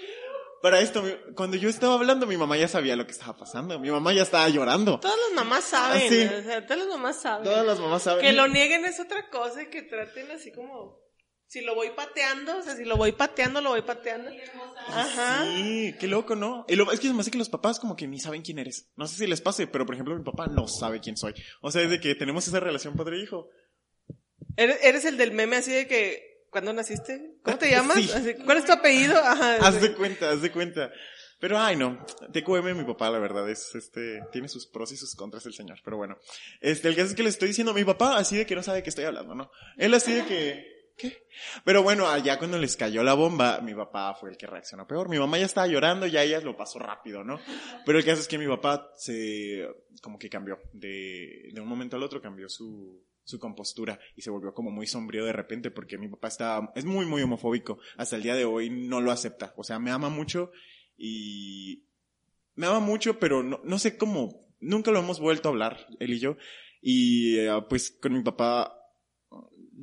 Para 0.63 0.81
esto, 0.81 1.03
cuando 1.35 1.57
yo 1.57 1.69
estaba 1.69 1.95
hablando, 1.95 2.27
mi 2.27 2.37
mamá 2.37 2.57
ya 2.57 2.67
sabía 2.69 2.97
lo 2.97 3.05
que 3.07 3.13
estaba 3.13 3.37
pasando. 3.37 3.79
Mi 3.79 3.91
mamá 3.91 4.13
ya 4.13 4.23
estaba 4.23 4.49
llorando. 4.49 4.99
Todas 5.01 5.19
las 5.29 5.35
mamás 5.45 5.65
saben, 5.65 6.03
Ah, 6.05 6.09
sí. 6.09 6.25
o 6.25 6.43
sea, 6.43 6.67
todas 6.67 6.79
las 6.79 6.89
mamás 6.89 7.21
saben. 7.23 7.45
Todas 7.45 7.67
las 7.67 7.79
mamás 7.79 8.03
saben. 8.03 8.25
Que 8.25 8.33
lo 8.33 8.49
nieguen 8.49 8.85
es 8.85 8.99
otra 8.99 9.29
cosa 9.31 9.63
y 9.63 9.67
que 9.67 9.83
traten 9.83 10.31
así 10.31 10.53
como... 10.53 11.05
Si 11.49 11.61
lo 11.61 11.77
voy 11.77 11.91
pateando, 11.95 12.57
o 12.59 12.63
sea, 12.63 12.75
si 12.75 12.85
lo 12.85 12.97
voy 12.97 13.13
pateando, 13.13 13.61
lo 13.61 13.71
voy 13.71 13.83
pateando. 13.83 14.31
Ajá. 14.89 15.45
Sí, 15.45 15.95
qué 16.01 16.09
loco, 16.09 16.35
¿no? 16.35 16.65
Y 16.69 16.75
lo, 16.75 16.91
es 16.91 16.99
que 16.99 17.13
me 17.13 17.21
hace 17.21 17.31
que 17.31 17.39
los 17.39 17.49
papás 17.49 17.79
como 17.79 17.95
que 17.95 18.09
ni 18.09 18.19
saben 18.19 18.43
quién 18.43 18.59
eres. 18.59 18.91
No 18.97 19.07
sé 19.07 19.17
si 19.17 19.27
les 19.29 19.41
pase, 19.41 19.69
pero 19.69 19.87
por 19.87 19.95
ejemplo 19.95 20.17
mi 20.17 20.25
papá 20.25 20.49
no 20.49 20.67
sabe 20.67 20.99
quién 21.01 21.17
soy. 21.17 21.35
O 21.61 21.71
sea, 21.71 21.83
es 21.83 21.91
de 21.91 22.01
que 22.01 22.17
tenemos 22.17 22.49
esa 22.49 22.59
relación 22.59 22.97
padre-hijo. 22.97 23.49
¿Eres, 24.57 24.79
eres 24.83 25.05
el 25.05 25.17
del 25.17 25.31
meme 25.33 25.57
así 25.57 25.71
de 25.71 25.87
que... 25.87 26.36
¿Cuándo 26.57 26.73
naciste? 26.73 27.37
¿Cómo 27.43 27.59
te 27.59 27.71
llamas? 27.71 27.99
Sí. 27.99 28.33
¿Cuál 28.47 28.57
es 28.57 28.65
tu 28.65 28.73
apellido? 28.73 29.15
Ajá. 29.19 29.57
Haz 29.57 29.79
de 29.79 29.95
cuenta, 29.95 30.31
haz 30.31 30.41
de 30.41 30.51
cuenta. 30.51 30.91
Pero 31.39 31.59
ay 31.59 31.77
no, 31.77 32.03
TQM 32.33 32.75
mi 32.75 32.85
papá, 32.85 33.11
la 33.11 33.19
verdad, 33.19 33.47
es 33.51 33.75
este, 33.75 34.23
tiene 34.33 34.49
sus 34.49 34.67
pros 34.67 34.91
y 34.91 34.97
sus 34.97 35.15
contras 35.15 35.45
el 35.45 35.53
señor, 35.53 35.81
pero 35.85 35.99
bueno. 35.99 36.17
Este, 36.63 36.89
el 36.89 36.97
caso 36.97 37.09
es 37.09 37.15
que 37.15 37.23
le 37.23 37.29
estoy 37.29 37.49
diciendo, 37.49 37.75
mi 37.75 37.85
papá 37.85 38.17
así 38.17 38.39
de 38.39 38.47
que 38.47 38.55
no 38.55 38.63
sabe 38.63 38.83
que 38.83 38.89
estoy 38.89 39.05
hablando, 39.05 39.35
¿no? 39.35 39.51
Él 39.77 39.93
así 39.93 40.15
de 40.15 40.25
que, 40.25 40.95
¿qué? 40.97 41.27
Pero 41.63 41.83
bueno, 41.83 42.09
allá 42.09 42.39
cuando 42.39 42.59
les 42.59 42.75
cayó 42.75 43.03
la 43.03 43.13
bomba, 43.13 43.61
mi 43.61 43.75
papá 43.75 44.15
fue 44.15 44.31
el 44.31 44.39
que 44.39 44.47
reaccionó 44.47 44.87
peor. 44.87 45.11
Mi 45.11 45.19
mamá 45.19 45.37
ya 45.37 45.45
estaba 45.45 45.67
llorando, 45.67 46.07
ya 46.07 46.23
ella 46.23 46.41
lo 46.41 46.57
pasó 46.57 46.79
rápido, 46.79 47.23
¿no? 47.23 47.39
Pero 47.85 47.99
el 47.99 48.05
caso 48.07 48.23
es 48.23 48.29
que 48.29 48.39
mi 48.39 48.47
papá 48.47 48.95
se, 48.97 49.69
como 50.01 50.19
que 50.19 50.31
cambió, 50.31 50.59
de, 50.73 51.51
de 51.53 51.61
un 51.61 51.69
momento 51.69 51.97
al 51.97 52.03
otro 52.03 52.23
cambió 52.23 52.49
su, 52.49 53.05
su 53.26 53.38
compostura 53.40 53.99
y 54.14 54.23
se 54.23 54.30
volvió 54.30 54.54
como 54.54 54.71
muy 54.71 54.87
sombrío 54.87 55.25
de 55.25 55.33
repente 55.33 55.71
porque 55.71 55.99
mi 55.99 56.09
papá 56.09 56.28
está, 56.28 56.73
es 56.75 56.85
muy, 56.85 57.04
muy 57.04 57.21
homofóbico. 57.23 57.78
Hasta 57.97 58.16
el 58.16 58.23
día 58.23 58.37
de 58.37 58.45
hoy 58.45 58.71
no 58.71 59.00
lo 59.00 59.11
acepta. 59.11 59.52
O 59.56 59.64
sea, 59.64 59.78
me 59.78 59.90
ama 59.90 60.09
mucho 60.09 60.52
y 60.97 61.83
me 62.54 62.66
ama 62.66 62.80
mucho, 62.80 63.18
pero 63.18 63.42
no, 63.42 63.61
no 63.64 63.78
sé 63.78 63.99
cómo, 63.99 64.47
nunca 64.61 64.92
lo 64.92 65.00
hemos 65.00 65.18
vuelto 65.18 65.49
a 65.49 65.52
hablar, 65.52 65.87
él 65.99 66.14
y 66.14 66.21
yo. 66.21 66.37
Y 66.80 67.38
eh, 67.38 67.50
pues 67.68 67.90
con 67.90 68.12
mi 68.12 68.23
papá 68.23 68.73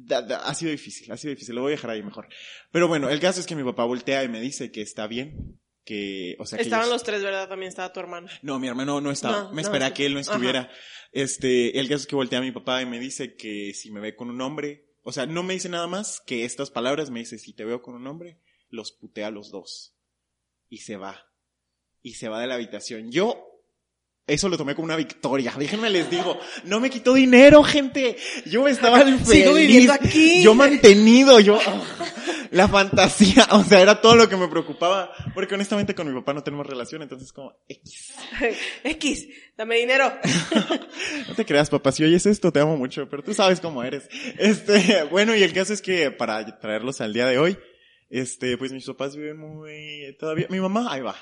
ha 0.10 0.54
sido 0.56 0.72
difícil, 0.72 1.12
ha 1.12 1.18
sido 1.18 1.32
difícil, 1.32 1.56
lo 1.56 1.62
voy 1.62 1.74
a 1.74 1.76
dejar 1.76 1.92
ahí 1.92 2.02
mejor. 2.02 2.30
Pero 2.72 2.88
bueno, 2.88 3.10
el 3.10 3.20
caso 3.20 3.42
es 3.42 3.46
que 3.46 3.56
mi 3.56 3.64
papá 3.64 3.84
voltea 3.84 4.24
y 4.24 4.30
me 4.30 4.40
dice 4.40 4.72
que 4.72 4.82
está 4.82 5.06
bien, 5.06 5.60
que, 5.86 6.36
o 6.40 6.46
sea, 6.46 6.58
que 6.58 6.64
Estaban 6.64 6.86
ellos- 6.86 6.94
los 6.96 7.04
tres, 7.04 7.22
¿verdad? 7.24 7.48
También 7.50 7.70
estaba 7.70 7.92
tu 7.92 8.00
hermano. 8.00 8.28
No, 8.42 8.60
mi 8.60 8.68
hermano 8.68 9.02
no 9.02 9.12
estaba. 9.12 9.44
No, 9.44 9.50
me 9.50 9.62
no, 9.62 9.68
esperaba 9.68 9.94
que 9.94 10.06
él 10.06 10.14
no 10.14 10.20
Ajá. 10.20 10.32
estuviera. 10.32 10.72
Este, 11.12 11.80
el 11.80 11.88
caso 11.88 12.02
es 12.02 12.08
que 12.08 12.16
voltea 12.16 12.40
a 12.40 12.42
mi 12.42 12.52
papá 12.52 12.82
y 12.82 12.86
me 12.86 13.00
dice 13.00 13.36
que 13.36 13.74
si 13.74 13.92
me 13.92 14.00
ve 14.00 14.16
con 14.16 14.30
un 14.30 14.42
hombre, 14.42 14.88
o 15.04 15.12
sea, 15.12 15.26
no 15.26 15.44
me 15.44 15.54
dice 15.54 15.70
nada 15.70 15.88
más 15.88 16.22
que 16.26 16.46
estas 16.46 16.72
palabras, 16.72 17.10
me 17.10 17.20
dice, 17.20 17.38
si 17.38 17.54
te 17.54 17.66
veo 17.66 17.82
con 17.82 17.96
un 17.96 18.08
hombre, 18.08 18.40
los 18.70 18.92
putea 18.92 19.28
a 19.28 19.32
los 19.32 19.52
dos. 19.52 19.96
Y 20.70 20.78
se 20.80 20.96
va. 20.98 21.28
Y 22.02 22.14
se 22.16 22.30
va 22.30 22.40
de 22.42 22.48
la 22.48 22.56
habitación. 22.56 23.12
Yo, 23.12 23.46
eso 24.26 24.48
lo 24.50 24.58
tomé 24.58 24.74
como 24.76 24.86
una 24.86 24.96
victoria. 24.96 25.54
Déjenme 25.60 25.90
les 25.90 26.10
digo, 26.10 26.40
no 26.64 26.80
me 26.80 26.90
quitó 26.90 27.14
dinero, 27.14 27.62
gente. 27.64 28.16
Yo 28.46 28.68
estaba 28.68 29.00
feliz. 29.02 29.28
Sigo 29.28 29.54
viviendo 29.54 29.94
aquí. 29.94 30.42
Yo 30.42 30.56
mantenido, 30.56 31.40
yo, 31.42 31.60
la 32.54 32.68
fantasía, 32.68 33.48
o 33.52 33.64
sea, 33.64 33.82
era 33.82 34.00
todo 34.00 34.16
lo 34.16 34.30
que 34.30 34.38
me 34.38 34.48
preocupaba. 34.48 35.12
Porque 35.34 35.56
honestamente 35.56 35.96
con 35.96 36.08
mi 36.08 36.14
papá 36.20 36.34
no 36.34 36.44
tenemos 36.44 36.66
relación, 36.66 37.02
entonces 37.02 37.34
como, 37.34 37.56
X. 37.68 38.14
X, 38.84 39.28
dame 39.58 39.78
dinero. 39.78 40.12
No 41.28 41.36
te 41.36 41.46
creas, 41.46 41.70
papá, 41.70 41.92
si 41.92 42.04
oyes 42.04 42.26
esto, 42.26 42.52
te 42.52 42.60
amo 42.60 42.78
mucho, 42.78 43.10
pero 43.10 43.24
tú 43.24 43.34
sabes 43.34 43.60
cómo 43.60 43.84
eres. 43.84 44.08
Este, 44.38 45.04
bueno, 45.04 45.36
y 45.36 45.42
el 45.42 45.54
caso 45.54 45.74
es 45.74 45.82
que 45.82 46.12
para 46.12 46.60
traerlos 46.60 47.02
al 47.02 47.14
día 47.14 47.26
de 47.26 47.38
hoy, 47.38 47.58
este, 48.10 48.58
pues 48.58 48.72
mis 48.72 48.86
papás 48.86 49.16
viven 49.16 49.38
muy, 49.38 50.16
todavía, 50.20 50.48
mi 50.50 50.60
mamá, 50.60 50.88
ahí 50.92 51.02
va, 51.02 51.16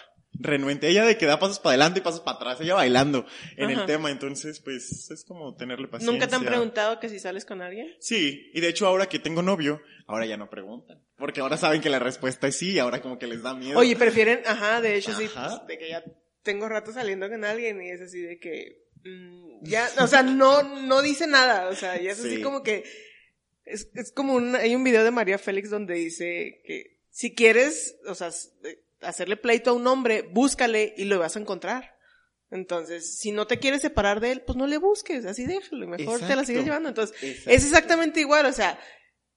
renuente, 0.44 0.88
ella 0.90 1.06
de 1.06 1.18
que 1.18 1.26
da 1.26 1.40
pasos 1.40 1.60
para 1.60 1.72
adelante 1.72 2.00
y 2.00 2.04
pasos 2.04 2.22
para 2.22 2.38
atrás, 2.38 2.62
ella 2.62 2.76
bailando 2.76 3.26
en 3.58 3.70
el 3.70 3.86
tema, 3.86 4.12
entonces, 4.12 4.60
pues, 4.60 5.10
es 5.12 5.24
como 5.26 5.56
tenerle 5.56 5.88
paciencia. 5.88 6.12
¿Nunca 6.12 6.28
te 6.28 6.36
han 6.36 6.46
preguntado 6.46 7.00
que 7.00 7.10
si 7.10 7.20
sales 7.20 7.46
con 7.46 7.62
alguien? 7.62 7.88
Sí, 8.00 8.50
y 8.54 8.62
de 8.62 8.68
hecho 8.70 8.88
ahora 8.88 9.08
que 9.08 9.20
tengo 9.20 9.42
novio, 9.42 9.82
ahora 10.08 10.26
ya 10.26 10.38
no 10.38 10.50
preguntan, 10.50 11.02
porque 11.18 11.42
ahora 11.42 11.58
saben 11.58 11.82
que 11.82 11.90
la 11.90 12.00
respuesta 12.00 12.48
es 12.48 12.58
sí, 12.58 12.72
y 12.72 12.80
ahora 12.80 13.02
como 13.02 13.18
que 13.20 13.28
les 13.28 13.42
da 13.44 13.54
miedo. 13.54 13.78
Oye, 13.80 13.96
prefieren, 13.96 14.42
ajá, 14.46 14.82
de 14.82 14.96
hecho 14.96 15.14
sí, 15.14 15.30
pues, 15.34 15.68
de 15.68 15.78
que 15.78 15.90
ya 15.90 16.04
tengo 16.44 16.68
rato 16.68 16.92
saliendo 16.92 17.30
con 17.30 17.44
alguien 17.46 17.82
y 17.82 17.92
es 17.92 18.02
así 18.02 18.20
de 18.20 18.40
que 18.40 18.84
mm, 19.04 19.60
ya, 19.64 19.88
o 20.00 20.08
sea, 20.08 20.24
no, 20.24 20.64
no 20.82 21.02
dice 21.02 21.28
nada, 21.28 21.70
o 21.70 21.76
sea, 21.76 22.02
ya 22.02 22.12
es 22.12 22.20
así 22.20 22.38
Sí. 22.38 22.42
como 22.42 22.64
que 22.64 22.84
es, 23.66 23.90
es 23.94 24.12
como 24.12 24.34
un, 24.34 24.56
hay 24.56 24.76
un 24.76 24.84
video 24.84 25.04
de 25.04 25.12
María 25.12 25.38
Félix 25.38 25.70
donde 25.70 25.94
dice 25.94 26.62
que 26.66 27.00
si 27.12 27.36
quieres, 27.36 27.98
o 28.08 28.16
sea, 28.16 28.30
eh, 28.64 28.80
hacerle 29.02 29.38
pleito 29.38 29.72
a 29.72 29.74
un 29.74 29.88
hombre, 29.88 30.24
búscale 30.32 30.94
y 30.98 31.06
lo 31.06 31.20
vas 31.20 31.36
a 31.36 31.40
encontrar. 31.40 31.96
Entonces, 32.50 33.18
si 33.18 33.32
no 33.32 33.48
te 33.48 33.60
quieres 33.60 33.82
separar 33.82 34.20
de 34.20 34.32
él, 34.32 34.42
pues 34.42 34.58
no 34.58 34.68
le 34.68 34.78
busques, 34.78 35.26
así 35.26 35.46
déjalo, 35.46 35.86
y 35.86 35.88
mejor 35.88 36.20
te 36.20 36.36
la 36.36 36.44
sigues 36.44 36.66
llevando. 36.66 36.90
Entonces, 36.90 37.16
Exacto. 37.24 37.50
es 37.50 37.66
exactamente 37.66 38.20
igual, 38.20 38.46
o 38.46 38.52
sea, 38.52 38.80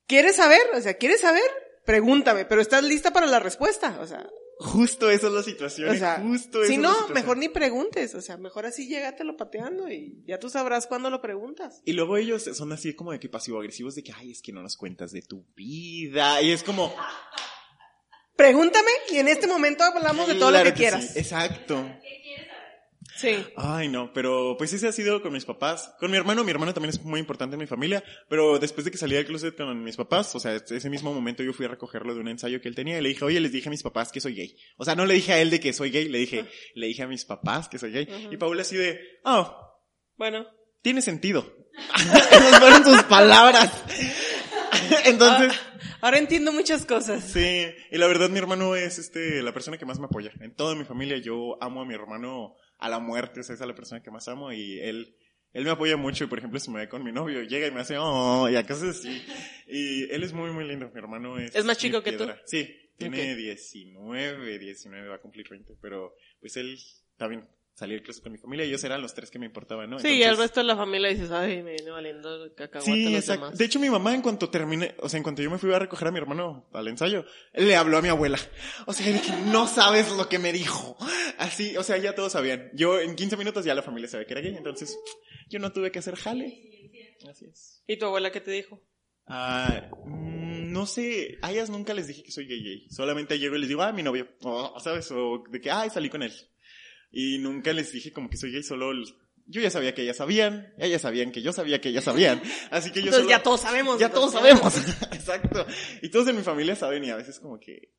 ¿quieres 0.06 0.36
saber? 0.36 0.62
O 0.74 0.80
sea, 0.80 0.94
¿quieres 0.94 1.20
saber? 1.20 1.42
Pregúntame, 1.84 2.44
pero 2.44 2.60
estás 2.60 2.82
lista 2.82 3.12
para 3.12 3.26
la 3.26 3.38
respuesta, 3.38 3.98
o 4.00 4.06
sea, 4.06 4.26
Justo 4.58 5.10
esa 5.10 5.26
es 5.26 5.32
la 5.32 5.42
situación, 5.42 5.90
o 5.90 5.94
sea, 5.94 6.20
justo 6.20 6.62
esa 6.62 6.68
si 6.68 6.74
es 6.74 6.80
la 6.80 6.88
no, 6.88 7.08
mejor 7.08 7.36
ni 7.36 7.48
preguntes, 7.48 8.14
o 8.14 8.20
sea, 8.20 8.36
mejor 8.36 8.66
así 8.66 8.86
llégatelo 8.86 9.36
pateando 9.36 9.90
y 9.90 10.22
ya 10.26 10.38
tú 10.38 10.48
sabrás 10.48 10.86
cuándo 10.86 11.10
lo 11.10 11.20
preguntas. 11.20 11.82
Y 11.84 11.92
luego 11.92 12.16
ellos 12.16 12.44
son 12.44 12.72
así 12.72 12.94
como 12.94 13.10
de 13.10 13.18
que 13.18 13.28
pasivo-agresivos 13.28 13.96
de 13.96 14.04
que, 14.04 14.12
ay, 14.12 14.30
es 14.30 14.42
que 14.42 14.52
no 14.52 14.62
nos 14.62 14.76
cuentas 14.76 15.10
de 15.10 15.22
tu 15.22 15.44
vida. 15.56 16.40
Y 16.40 16.52
es 16.52 16.62
como... 16.62 16.94
Pregúntame 18.36 18.90
y 19.12 19.18
en 19.18 19.28
este 19.28 19.46
momento 19.46 19.84
hablamos 19.84 20.26
de 20.26 20.34
todo 20.34 20.50
lo 20.50 20.56
Claro 20.58 20.70
que 20.70 20.76
sí, 20.76 20.76
quieras. 20.82 21.16
exacto. 21.16 21.88
Sí. 23.16 23.36
Ay, 23.56 23.86
no, 23.88 24.12
pero 24.12 24.56
pues 24.58 24.72
ese 24.72 24.88
ha 24.88 24.92
sido 24.92 25.22
con 25.22 25.32
mis 25.32 25.44
papás. 25.44 25.94
Con 26.00 26.10
mi 26.10 26.16
hermano, 26.16 26.42
mi 26.42 26.50
hermano 26.50 26.74
también 26.74 26.90
es 26.90 27.00
muy 27.04 27.20
importante 27.20 27.54
en 27.54 27.60
mi 27.60 27.66
familia, 27.66 28.02
pero 28.28 28.58
después 28.58 28.84
de 28.84 28.90
que 28.90 28.98
salí 28.98 29.14
del 29.14 29.24
closet 29.24 29.56
con 29.56 29.84
mis 29.84 29.96
papás, 29.96 30.34
o 30.34 30.40
sea, 30.40 30.54
ese 30.56 30.90
mismo 30.90 31.14
momento 31.14 31.44
yo 31.44 31.52
fui 31.52 31.64
a 31.64 31.68
recogerlo 31.68 32.12
de 32.12 32.20
un 32.20 32.26
ensayo 32.28 32.60
que 32.60 32.66
él 32.68 32.74
tenía 32.74 32.98
y 32.98 33.02
le 33.02 33.10
dije, 33.10 33.24
oye, 33.24 33.38
les 33.38 33.52
dije 33.52 33.68
a 33.68 33.70
mis 33.70 33.84
papás 33.84 34.10
que 34.10 34.20
soy 34.20 34.34
gay. 34.34 34.56
O 34.78 34.84
sea, 34.84 34.96
no 34.96 35.06
le 35.06 35.14
dije 35.14 35.32
a 35.32 35.40
él 35.40 35.50
de 35.50 35.60
que 35.60 35.72
soy 35.72 35.90
gay, 35.90 36.08
le 36.08 36.18
dije, 36.18 36.44
le 36.74 36.86
dije 36.88 37.04
a 37.04 37.06
mis 37.06 37.24
papás 37.24 37.68
que 37.68 37.78
soy 37.78 37.92
gay. 37.92 38.08
Ajá. 38.10 38.28
Y 38.32 38.36
Paula 38.36 38.62
así 38.62 38.76
de, 38.76 39.00
oh, 39.24 39.56
Bueno, 40.16 40.46
tiene 40.82 41.00
sentido. 41.00 41.54
Esas 41.96 42.58
fueron 42.58 42.84
sus 42.84 43.02
palabras. 43.04 43.70
Entonces, 45.04 45.52
ahora 46.04 46.18
entiendo 46.18 46.52
muchas 46.52 46.84
cosas. 46.84 47.24
Sí, 47.24 47.66
y 47.90 47.96
la 47.96 48.06
verdad 48.06 48.28
mi 48.28 48.38
hermano 48.38 48.76
es 48.76 48.98
este 48.98 49.42
la 49.42 49.54
persona 49.54 49.78
que 49.78 49.86
más 49.86 49.98
me 49.98 50.04
apoya. 50.04 50.32
En 50.40 50.54
toda 50.54 50.74
mi 50.74 50.84
familia 50.84 51.16
yo 51.16 51.56
amo 51.62 51.80
a 51.80 51.86
mi 51.86 51.94
hermano 51.94 52.56
a 52.78 52.88
la 52.90 52.98
muerte, 52.98 53.40
o 53.40 53.42
sea, 53.42 53.54
es 53.54 53.62
a 53.62 53.66
la 53.66 53.74
persona 53.74 54.02
que 54.02 54.10
más 54.10 54.28
amo 54.28 54.52
y 54.52 54.78
él 54.80 55.16
él 55.54 55.64
me 55.64 55.70
apoya 55.70 55.96
mucho 55.96 56.24
y 56.24 56.26
por 56.26 56.38
ejemplo 56.38 56.60
si 56.60 56.70
me 56.70 56.80
ve 56.80 56.88
con 56.88 57.02
mi 57.02 57.12
novio 57.12 57.42
llega 57.42 57.66
y 57.66 57.70
me 57.70 57.80
hace 57.80 57.96
oh 57.96 58.50
y 58.50 58.56
a 58.56 58.66
cosas 58.66 58.98
así. 58.98 59.24
Y 59.66 60.02
él 60.12 60.22
es 60.22 60.34
muy 60.34 60.50
muy 60.52 60.68
lindo, 60.68 60.90
mi 60.92 60.98
hermano 60.98 61.38
es 61.38 61.54
¿Es 61.54 61.64
más 61.64 61.78
chico 61.78 62.02
que 62.02 62.12
tú? 62.12 62.26
Sí, 62.44 62.68
tiene 62.98 63.32
Ok. 63.32 63.38
19, 63.38 64.58
19 64.58 65.08
va 65.08 65.14
a 65.14 65.20
cumplir 65.20 65.48
20, 65.48 65.74
pero 65.80 66.14
pues 66.38 66.56
él 66.58 66.78
también 67.16 67.48
salí 67.74 67.94
del 67.94 68.02
con 68.22 68.32
mi 68.32 68.38
familia 68.38 68.64
y 68.64 68.68
ellos 68.68 68.84
eran 68.84 69.02
los 69.02 69.14
tres 69.14 69.30
que 69.30 69.38
me 69.38 69.46
importaban, 69.46 69.90
¿no? 69.90 69.98
Sí, 69.98 70.08
y 70.08 70.10
el 70.16 70.22
Entonces- 70.22 70.38
resto 70.44 70.60
de 70.60 70.66
la 70.66 70.76
familia 70.76 71.08
dices, 71.10 71.30
ay, 71.32 71.62
me 71.62 71.72
viene 71.72 71.90
valiendo 71.90 72.54
cacahuate 72.54 72.92
Sí, 72.92 73.14
exacto. 73.16 73.50
De 73.50 73.64
hecho, 73.64 73.80
mi 73.80 73.90
mamá, 73.90 74.14
en 74.14 74.22
cuanto 74.22 74.48
terminé, 74.48 74.94
o 75.00 75.08
sea, 75.08 75.18
en 75.18 75.24
cuanto 75.24 75.42
yo 75.42 75.50
me 75.50 75.58
fui 75.58 75.72
a 75.72 75.78
recoger 75.78 76.08
a 76.08 76.12
mi 76.12 76.18
hermano 76.18 76.68
al 76.72 76.88
ensayo, 76.88 77.24
le 77.52 77.74
habló 77.76 77.98
a 77.98 78.02
mi 78.02 78.08
abuela. 78.08 78.38
O 78.86 78.92
sea, 78.92 79.06
de 79.12 79.20
que 79.20 79.32
no 79.50 79.66
sabes 79.66 80.10
lo 80.12 80.28
que 80.28 80.38
me 80.38 80.52
dijo. 80.52 80.96
Así, 81.38 81.76
o 81.76 81.82
sea, 81.82 81.96
ya 81.98 82.14
todos 82.14 82.32
sabían. 82.32 82.70
Yo, 82.74 83.00
en 83.00 83.16
15 83.16 83.36
minutos 83.36 83.64
ya 83.64 83.74
la 83.74 83.82
familia 83.82 84.08
sabía 84.08 84.26
que 84.26 84.32
era 84.34 84.40
gay, 84.42 84.54
entonces 84.56 84.96
yo 85.48 85.58
no 85.58 85.72
tuve 85.72 85.90
que 85.90 85.98
hacer 85.98 86.14
jale. 86.14 86.62
Así 87.28 87.46
es. 87.46 87.82
¿Y 87.86 87.96
tu 87.98 88.06
abuela 88.06 88.30
qué 88.30 88.40
te 88.40 88.50
dijo? 88.50 88.80
Ah, 89.26 89.88
mm, 90.06 90.70
no 90.72 90.86
sé, 90.86 91.38
a 91.42 91.50
ellas 91.50 91.70
nunca 91.70 91.94
les 91.94 92.06
dije 92.06 92.22
que 92.22 92.30
soy 92.30 92.46
gay 92.46 92.62
gay. 92.62 92.86
Solamente 92.90 93.38
llego 93.38 93.56
y 93.56 93.60
les 93.60 93.68
digo, 93.68 93.82
ah, 93.82 93.92
mi 93.92 94.02
novio. 94.02 94.28
O, 94.42 94.78
¿sabes? 94.80 95.10
O 95.10 95.42
de 95.50 95.60
que, 95.60 95.70
ay, 95.70 95.90
salí 95.90 96.08
con 96.10 96.22
él. 96.22 96.32
Y 97.14 97.38
nunca 97.38 97.72
les 97.72 97.92
dije 97.92 98.12
como 98.12 98.28
que 98.28 98.36
soy 98.36 98.50
gay, 98.52 98.62
solo 98.62 98.90
el- 98.90 99.04
yo 99.46 99.60
ya 99.60 99.70
sabía 99.70 99.94
que 99.94 100.02
ellas 100.02 100.16
sabían, 100.16 100.72
ellas 100.78 101.02
sabían 101.02 101.30
que 101.30 101.42
yo 101.42 101.52
sabía 101.52 101.80
que 101.80 101.90
ellas 101.90 102.04
sabían. 102.04 102.40
Así 102.70 102.90
que 102.90 103.00
yo 103.00 103.06
Entonces 103.06 103.24
solo- 103.24 103.30
ya 103.30 103.42
todos 103.42 103.60
sabemos. 103.60 103.98
ya 104.00 104.10
todos 104.10 104.32
sabemos. 104.32 104.74
Exacto. 105.12 105.66
Y 106.02 106.08
todos 106.08 106.28
en 106.28 106.36
mi 106.36 106.42
familia 106.42 106.74
saben 106.76 107.04
y 107.04 107.10
a 107.10 107.16
veces 107.16 107.38
como 107.40 107.60
que... 107.60 107.92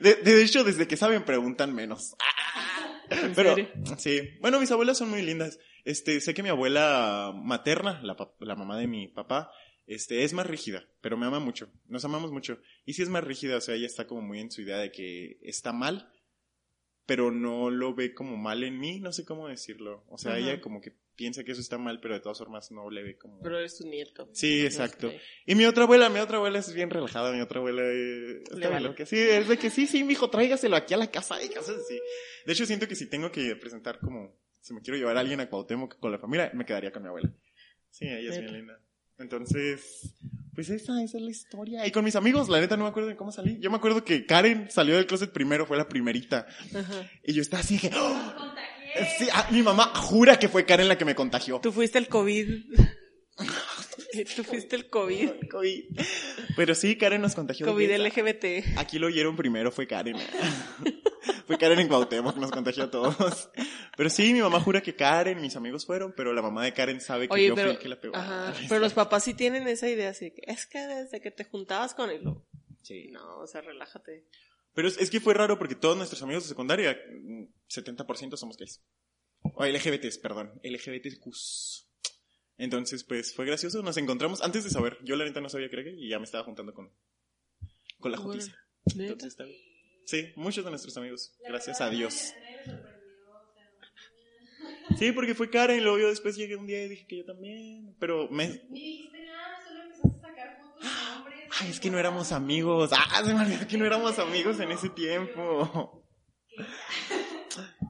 De, 0.00 0.14
de 0.16 0.42
hecho, 0.42 0.62
desde 0.64 0.86
que 0.86 0.96
saben 0.96 1.24
preguntan 1.24 1.74
menos. 1.74 2.14
¿En 3.10 3.34
Pero, 3.34 3.54
serio? 3.54 3.70
sí. 3.98 4.20
Bueno, 4.40 4.60
mis 4.60 4.70
abuelas 4.70 4.96
son 4.98 5.10
muy 5.10 5.22
lindas. 5.22 5.58
Este, 5.84 6.20
sé 6.20 6.32
que 6.34 6.42
mi 6.42 6.48
abuela 6.48 7.32
materna, 7.34 8.00
la, 8.02 8.16
la 8.40 8.54
mamá 8.54 8.78
de 8.78 8.86
mi 8.86 9.08
papá, 9.08 9.50
este, 9.86 10.24
es 10.24 10.32
más 10.32 10.46
rígida, 10.46 10.84
pero 11.02 11.16
me 11.18 11.26
ama 11.26 11.38
mucho. 11.40 11.70
Nos 11.86 12.04
amamos 12.06 12.32
mucho. 12.32 12.58
Y 12.86 12.94
sí 12.94 13.02
es 13.02 13.10
más 13.10 13.22
rígida, 13.24 13.58
o 13.58 13.60
sea, 13.60 13.74
ella 13.74 13.86
está 13.86 14.06
como 14.06 14.22
muy 14.22 14.40
en 14.40 14.50
su 14.50 14.62
idea 14.62 14.78
de 14.78 14.90
que 14.90 15.38
está 15.42 15.72
mal, 15.74 16.10
pero 17.06 17.30
no 17.30 17.70
lo 17.70 17.94
ve 17.94 18.14
como 18.14 18.36
mal 18.36 18.64
en 18.64 18.78
mí, 18.78 19.00
no 19.00 19.12
sé 19.12 19.24
cómo 19.24 19.48
decirlo. 19.48 20.04
O 20.08 20.18
sea, 20.18 20.32
Ajá. 20.32 20.40
ella 20.40 20.60
como 20.60 20.80
que 20.80 20.92
piensa 21.16 21.44
que 21.44 21.52
eso 21.52 21.60
está 21.60 21.78
mal, 21.78 22.00
pero 22.00 22.14
de 22.14 22.20
todas 22.20 22.38
formas 22.38 22.70
no 22.72 22.90
le 22.90 23.02
ve 23.02 23.16
como... 23.16 23.40
Pero 23.40 23.58
eres 23.58 23.78
tu 23.78 23.86
nieto. 23.86 24.28
Sí, 24.32 24.64
exacto. 24.64 25.08
Este, 25.08 25.22
Y 25.46 25.54
mi 25.54 25.64
otra 25.64 25.84
abuela, 25.84 26.08
mi 26.08 26.18
otra 26.18 26.38
abuela 26.38 26.58
es 26.58 26.72
bien 26.72 26.90
relajada, 26.90 27.32
mi 27.32 27.40
otra 27.40 27.58
abuela 27.58 27.82
eh, 27.84 28.42
está 28.42 28.56
Le 28.56 28.68
vale. 28.68 29.06
Sí, 29.06 29.18
es 29.18 29.48
de 29.48 29.58
que 29.58 29.70
sí, 29.70 29.86
sí, 29.86 30.02
mijo, 30.04 30.30
tráigaselo 30.30 30.76
aquí 30.76 30.94
a 30.94 30.96
la 30.96 31.10
casa 31.10 31.42
y 31.42 31.48
cosas 31.48 31.76
así. 31.76 32.00
De 32.46 32.52
hecho, 32.52 32.66
siento 32.66 32.88
que 32.88 32.96
si 32.96 33.06
tengo 33.08 33.30
que 33.30 33.54
presentar 33.56 34.00
como, 34.00 34.36
si 34.60 34.74
me 34.74 34.80
quiero 34.80 34.98
llevar 34.98 35.16
a 35.16 35.20
alguien 35.20 35.40
a 35.40 35.48
Cuauhtémoc 35.48 35.98
con 35.98 36.10
la 36.10 36.18
familia, 36.18 36.50
me 36.54 36.64
quedaría 36.64 36.90
con 36.90 37.02
mi 37.02 37.08
abuela. 37.08 37.32
Sí, 37.90 38.06
ella 38.06 38.30
es 38.30 38.40
bien 38.40 38.52
linda. 38.52 38.80
Entonces, 39.18 40.14
pues 40.54 40.70
esa, 40.70 41.02
esa 41.02 41.18
es 41.18 41.22
la 41.22 41.30
historia. 41.30 41.86
Y 41.86 41.90
con 41.90 42.04
mis 42.04 42.16
amigos, 42.16 42.48
la 42.48 42.60
neta 42.60 42.76
no 42.76 42.84
me 42.84 42.90
acuerdo 42.90 43.08
de 43.08 43.16
cómo 43.16 43.32
salí. 43.32 43.58
Yo 43.60 43.70
me 43.70 43.76
acuerdo 43.76 44.04
que 44.04 44.26
Karen 44.26 44.68
salió 44.70 44.96
del 44.96 45.06
closet 45.06 45.32
primero, 45.32 45.66
fue 45.66 45.76
la 45.76 45.88
primerita. 45.88 46.46
Ajá. 46.74 47.10
Y 47.24 47.32
yo 47.32 47.42
estaba 47.42 47.62
así 47.62 47.78
que, 47.78 47.90
¡oh! 47.94 48.54
Sí, 49.18 49.26
ah, 49.32 49.48
mi 49.50 49.62
mamá 49.62 49.86
jura 49.96 50.38
que 50.38 50.48
fue 50.48 50.64
Karen 50.64 50.88
la 50.88 50.96
que 50.96 51.04
me 51.04 51.14
contagió. 51.14 51.60
Tú 51.60 51.72
fuiste 51.72 51.98
el 51.98 52.08
COVID. 52.08 52.64
Tú 54.36 54.44
fuiste 54.44 54.76
el 54.76 54.88
COVID. 54.88 55.30
COVID. 55.50 55.84
Pero 56.56 56.74
sí, 56.76 56.96
Karen 56.96 57.20
nos 57.20 57.34
contagió. 57.34 57.66
COVID. 57.66 57.90
LGBT. 57.98 58.78
Aquí 58.78 59.00
lo 59.00 59.08
oyeron 59.08 59.34
primero, 59.34 59.72
fue 59.72 59.88
Karen. 59.88 60.16
fue 61.46 61.58
Karen 61.58 61.78
en 61.80 61.88
Cuauhtémoc, 61.88 62.36
nos 62.36 62.50
contagió 62.50 62.84
a 62.84 62.90
todos. 62.90 63.50
Pero 63.96 64.10
sí, 64.10 64.32
mi 64.32 64.40
mamá 64.40 64.60
jura 64.60 64.80
que 64.80 64.94
Karen, 64.94 65.40
mis 65.40 65.56
amigos 65.56 65.86
fueron, 65.86 66.12
pero 66.16 66.32
la 66.32 66.42
mamá 66.42 66.64
de 66.64 66.72
Karen 66.72 67.00
sabe 67.00 67.28
que 67.28 67.34
Oye, 67.34 67.48
yo 67.48 67.54
fui 67.54 67.62
el 67.64 67.78
que 67.78 67.88
la 67.88 68.00
pegó. 68.00 68.16
ajá, 68.16 68.54
pero 68.68 68.80
los 68.80 68.92
papás 68.92 69.24
sí 69.24 69.34
tienen 69.34 69.66
esa 69.68 69.88
idea 69.88 70.10
así 70.10 70.30
que 70.30 70.42
es 70.46 70.66
que 70.66 70.78
desde 70.78 71.20
que 71.20 71.30
te 71.30 71.44
juntabas 71.44 71.94
con 71.94 72.10
él, 72.10 72.22
Sí. 72.82 73.08
no, 73.12 73.38
o 73.38 73.46
sea, 73.46 73.60
relájate. 73.62 74.26
Pero 74.74 74.88
es, 74.88 74.98
es 74.98 75.10
que 75.10 75.20
fue 75.20 75.34
raro 75.34 75.56
porque 75.58 75.74
todos 75.76 75.96
nuestros 75.96 76.22
amigos 76.22 76.42
de 76.44 76.48
secundaria, 76.48 76.98
mm, 77.22 77.44
70% 77.68 78.36
somos 78.36 78.56
gays. 78.56 78.82
O 79.54 79.64
LGBTs, 79.64 80.18
perdón. 80.18 80.52
LGBTQs. 80.62 81.88
Entonces, 82.56 83.04
pues 83.04 83.34
fue 83.34 83.46
gracioso. 83.46 83.82
Nos 83.82 83.96
encontramos 83.96 84.42
antes 84.42 84.64
de 84.64 84.70
saber. 84.70 84.98
Yo 85.02 85.16
la 85.16 85.24
neta 85.24 85.40
no 85.40 85.48
sabía 85.48 85.68
que 85.68 85.76
era 85.76 85.82
gay 85.84 85.96
y 86.04 86.08
ya 86.08 86.18
me 86.18 86.24
estaba 86.24 86.44
juntando 86.44 86.72
con, 86.74 86.90
con 88.00 88.10
la 88.12 88.18
justicia. 88.18 88.56
Entonces 88.86 89.28
está 89.28 89.44
bien. 89.44 89.60
Sí, 90.06 90.32
muchos 90.36 90.64
de 90.64 90.70
nuestros 90.70 90.96
amigos. 90.96 91.34
Gracias 91.46 91.80
a 91.80 91.88
Dios. 91.90 92.34
Sí, 94.98 95.12
porque 95.12 95.34
fue 95.34 95.50
Karen 95.50 95.78
y 95.78 95.80
luego 95.80 95.98
yo 95.98 96.08
después 96.08 96.36
llegué 96.36 96.56
un 96.56 96.66
día 96.66 96.84
y 96.84 96.88
dije 96.88 97.06
que 97.06 97.16
yo 97.18 97.24
también. 97.24 97.96
Pero 97.98 98.28
me... 98.30 98.48
Ni 98.68 98.80
dijiste 98.80 99.24
nada, 99.24 99.58
solo 99.66 99.82
empezaste 99.82 100.18
a 100.18 100.20
sacar 100.20 100.58
fotos 100.60 100.82
de 100.82 101.16
hombres. 101.16 101.48
Ay, 101.60 101.70
es 101.70 101.80
que 101.80 101.90
no 101.90 101.98
éramos 101.98 102.32
amigos. 102.32 102.90
Ah, 102.92 103.22
se 103.24 103.32
me 103.34 103.40
olvidó 103.40 103.66
que 103.66 103.78
no 103.78 103.86
éramos 103.86 104.18
amigos 104.18 104.60
en 104.60 104.70
ese 104.72 104.90
tiempo. 104.90 106.06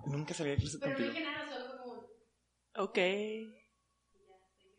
nunca 0.06 0.35
salí 0.35 0.50
del 0.50 0.61
closet 0.61 0.80
Pero 0.80 0.92
no 0.92 0.97
contigo. 0.97 1.12
dije 1.14 1.25
nada, 1.25 1.49
solo 1.52 1.83
como... 1.83 1.94
Ok. 2.85 2.99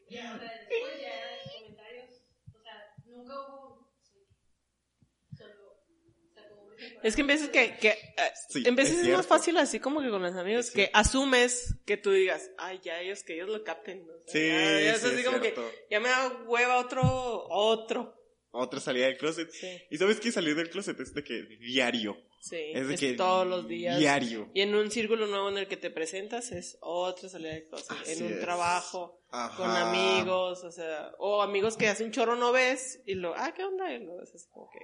Ya, 0.09 0.33
después 0.33 1.01
ya 1.01 1.15
comentarios, 1.59 2.21
o 2.47 2.61
sea, 2.61 2.93
nunca 3.05 3.33
hubo... 3.41 3.91
Solo... 5.37 5.65
O 5.73 6.33
sea, 6.33 6.47
como 6.49 6.63
por 6.63 6.79
ejemplo, 6.79 6.94
Es 7.05 7.15
que 7.15 7.21
en 7.21 7.27
veces 7.27 7.49
que, 7.49 7.77
que 7.77 7.89
eh, 7.89 7.95
Sí, 8.49 8.63
en 8.65 8.75
veces 8.75 8.99
es 8.99 9.07
es, 9.07 9.13
más 9.15 9.27
fácil 9.27 9.55
así 9.57 9.79
como 9.79 10.01
que 10.01 10.09
con 10.09 10.21
los 10.23 10.35
amigos 10.35 10.65
Es 10.65 10.71
que 10.71 10.81
cierto. 10.83 10.97
asumes 10.97 11.75
que 11.85 11.97
tú 11.97 12.11
digas, 12.11 12.49
ay, 12.57 12.79
ya 12.83 12.99
ellos, 12.99 13.23
que 13.23 13.35
ellos 13.35 13.47
lo 13.49 13.63
capten. 13.63 14.05
¿no? 14.07 14.13
Sí, 14.25 14.39
ya, 14.47 14.53
ya 14.79 14.93
es 14.95 15.01
sí, 15.01 15.07
así 15.07 15.15
es 15.19 15.25
como 15.25 15.39
cierto. 15.39 15.61
que 15.69 15.87
ya 15.91 15.99
me 15.99 16.09
da 16.09 16.27
hueva 16.47 16.77
otro, 16.79 17.01
otro. 17.49 18.15
Otra 18.51 18.79
salida 18.79 19.05
del 19.07 19.17
closet. 19.17 19.49
Sí, 19.51 19.67
Y 19.91 19.97
sabes 19.97 20.19
que 20.19 20.31
salir 20.31 20.55
del 20.55 20.69
closet 20.69 20.99
es 20.99 21.13
de 21.13 21.23
que 21.23 21.43
diario. 21.59 22.17
sí. 22.39 22.71
Es 22.73 22.87
de 22.87 22.95
que 22.95 23.13
todos 23.13 23.45
los 23.45 23.67
días. 23.67 23.99
Diario. 23.99 24.49
Y 24.53 24.61
en 24.61 24.73
un 24.73 24.89
círculo 24.89 25.27
nuevo 25.27 25.49
en 25.49 25.57
el 25.57 25.67
que 25.67 25.75
te 25.77 25.91
presentas 25.91 26.51
es 26.53 26.77
otra 26.81 27.27
salida 27.29 27.53
de 27.53 27.65
closet. 27.67 27.91
Así 28.01 28.13
en 28.13 28.25
un 28.27 28.33
es. 28.33 28.39
trabajo, 28.39 29.19
Ajá. 29.29 29.57
con 29.57 29.69
amigos, 29.69 30.63
o 30.63 30.71
sea, 30.71 31.11
o 31.19 31.41
amigos 31.41 31.75
que 31.77 31.87
hace 31.89 32.03
un 32.05 32.11
chorro 32.11 32.35
no 32.37 32.51
ves 32.53 33.01
y 33.05 33.15
lo, 33.15 33.35
ah, 33.35 33.53
¿qué 33.53 33.63
onda? 33.65 33.93
Y 33.93 33.99
lo 34.05 34.23
es 34.23 34.47
como 34.53 34.69
que, 34.71 34.79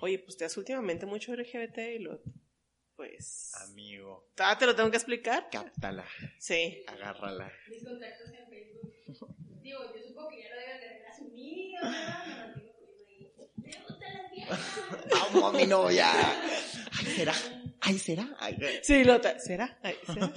oye, 0.00 0.18
pues 0.20 0.36
te 0.36 0.44
das 0.44 0.56
últimamente 0.56 1.06
mucho 1.06 1.34
LGBT 1.34 1.78
y 1.96 1.98
lo, 2.00 2.20
pues, 2.96 3.52
Amigo, 3.68 4.30
ah, 4.38 4.56
te 4.58 4.66
lo 4.66 4.74
tengo 4.74 4.90
que 4.90 4.96
explicar. 4.96 5.48
cáptala, 5.50 6.04
Sí. 6.38 6.82
agárrala. 6.86 7.52
mis 7.68 7.84
contactos 7.84 8.28
en 8.32 8.48
Facebook. 8.48 9.36
Digo, 9.62 9.80
yo 9.94 10.02
supongo 10.02 10.28
que 10.30 10.42
ya 10.42 10.48
lo 10.54 10.60
deben 10.60 11.06
asumido, 11.06 11.80
gustan 13.88 14.14
las 14.14 14.30
viejas. 14.30 14.60
¡Amo 15.30 15.48
a 15.48 15.52
mi 15.52 15.66
novia! 15.66 16.10
Ay, 16.92 17.06
¿será? 17.06 17.34
Ay, 17.80 17.98
¿será? 17.98 18.36
Ay. 18.38 18.56
Sí, 18.82 19.04
lo 19.04 19.20
ta- 19.20 19.38
¿será? 19.38 19.78
Ay, 19.82 19.96
¿será? 20.06 20.32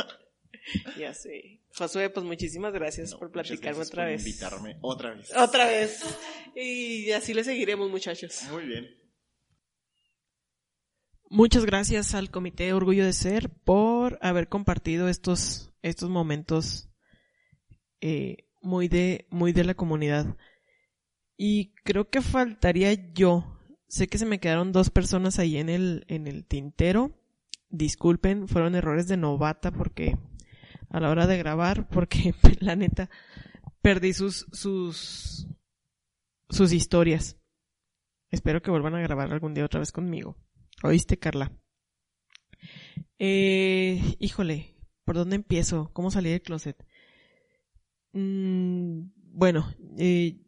ya 0.97 1.13
sé. 1.13 1.59
Josué, 1.73 2.09
pues 2.09 2.25
muchísimas 2.25 2.73
gracias 2.73 3.11
No, 3.11 3.19
por 3.19 3.31
platicarme 3.31 3.67
gracias 3.77 3.87
otra 3.87 4.03
por 4.03 4.11
vez. 4.11 4.25
invitarme 4.25 4.77
otra 4.81 5.13
vez. 5.15 5.35
Otra 5.35 5.65
vez. 5.65 6.03
Y 6.55 7.11
así 7.11 7.33
le 7.33 7.43
seguiremos, 7.43 7.89
muchachos. 7.89 8.43
Muy 8.51 8.65
bien. 8.65 9.00
Muchas 11.33 11.63
gracias 11.63 12.13
al 12.13 12.29
Comité 12.29 12.73
Orgullo 12.73 13.05
de 13.05 13.13
Ser 13.13 13.49
por 13.63 14.19
haber 14.21 14.49
compartido 14.49 15.07
estos, 15.07 15.73
estos 15.81 16.09
momentos 16.09 16.89
eh, 18.01 18.49
muy 18.61 18.89
de, 18.89 19.27
muy 19.29 19.53
de 19.53 19.63
la 19.63 19.73
comunidad. 19.73 20.35
Y 21.37 21.73
creo 21.85 22.09
que 22.09 22.21
faltaría 22.21 23.13
yo. 23.13 23.57
Sé 23.87 24.09
que 24.09 24.17
se 24.17 24.25
me 24.25 24.41
quedaron 24.41 24.73
dos 24.73 24.89
personas 24.89 25.39
ahí 25.39 25.55
en 25.55 25.69
el, 25.69 26.03
en 26.09 26.27
el 26.27 26.45
tintero. 26.45 27.17
Disculpen, 27.69 28.49
fueron 28.49 28.75
errores 28.75 29.07
de 29.07 29.15
novata 29.15 29.71
porque 29.71 30.17
a 30.89 30.99
la 30.99 31.09
hora 31.09 31.27
de 31.27 31.37
grabar, 31.37 31.87
porque 31.87 32.35
la 32.59 32.75
neta 32.75 33.09
perdí 33.81 34.11
sus, 34.11 34.47
sus, 34.51 35.47
sus 36.49 36.73
historias. 36.73 37.37
Espero 38.31 38.61
que 38.61 38.69
vuelvan 38.69 38.95
a 38.95 39.01
grabar 39.01 39.31
algún 39.31 39.53
día 39.53 39.63
otra 39.63 39.79
vez 39.79 39.93
conmigo. 39.93 40.35
¿Oíste, 40.83 41.17
Carla? 41.17 41.51
Eh, 43.19 44.15
híjole, 44.19 44.75
¿por 45.05 45.15
dónde 45.15 45.35
empiezo? 45.35 45.91
¿Cómo 45.93 46.09
salí 46.09 46.31
del 46.31 46.41
closet? 46.41 46.83
Mm, 48.13 49.11
bueno, 49.33 49.71
eh, 49.97 50.41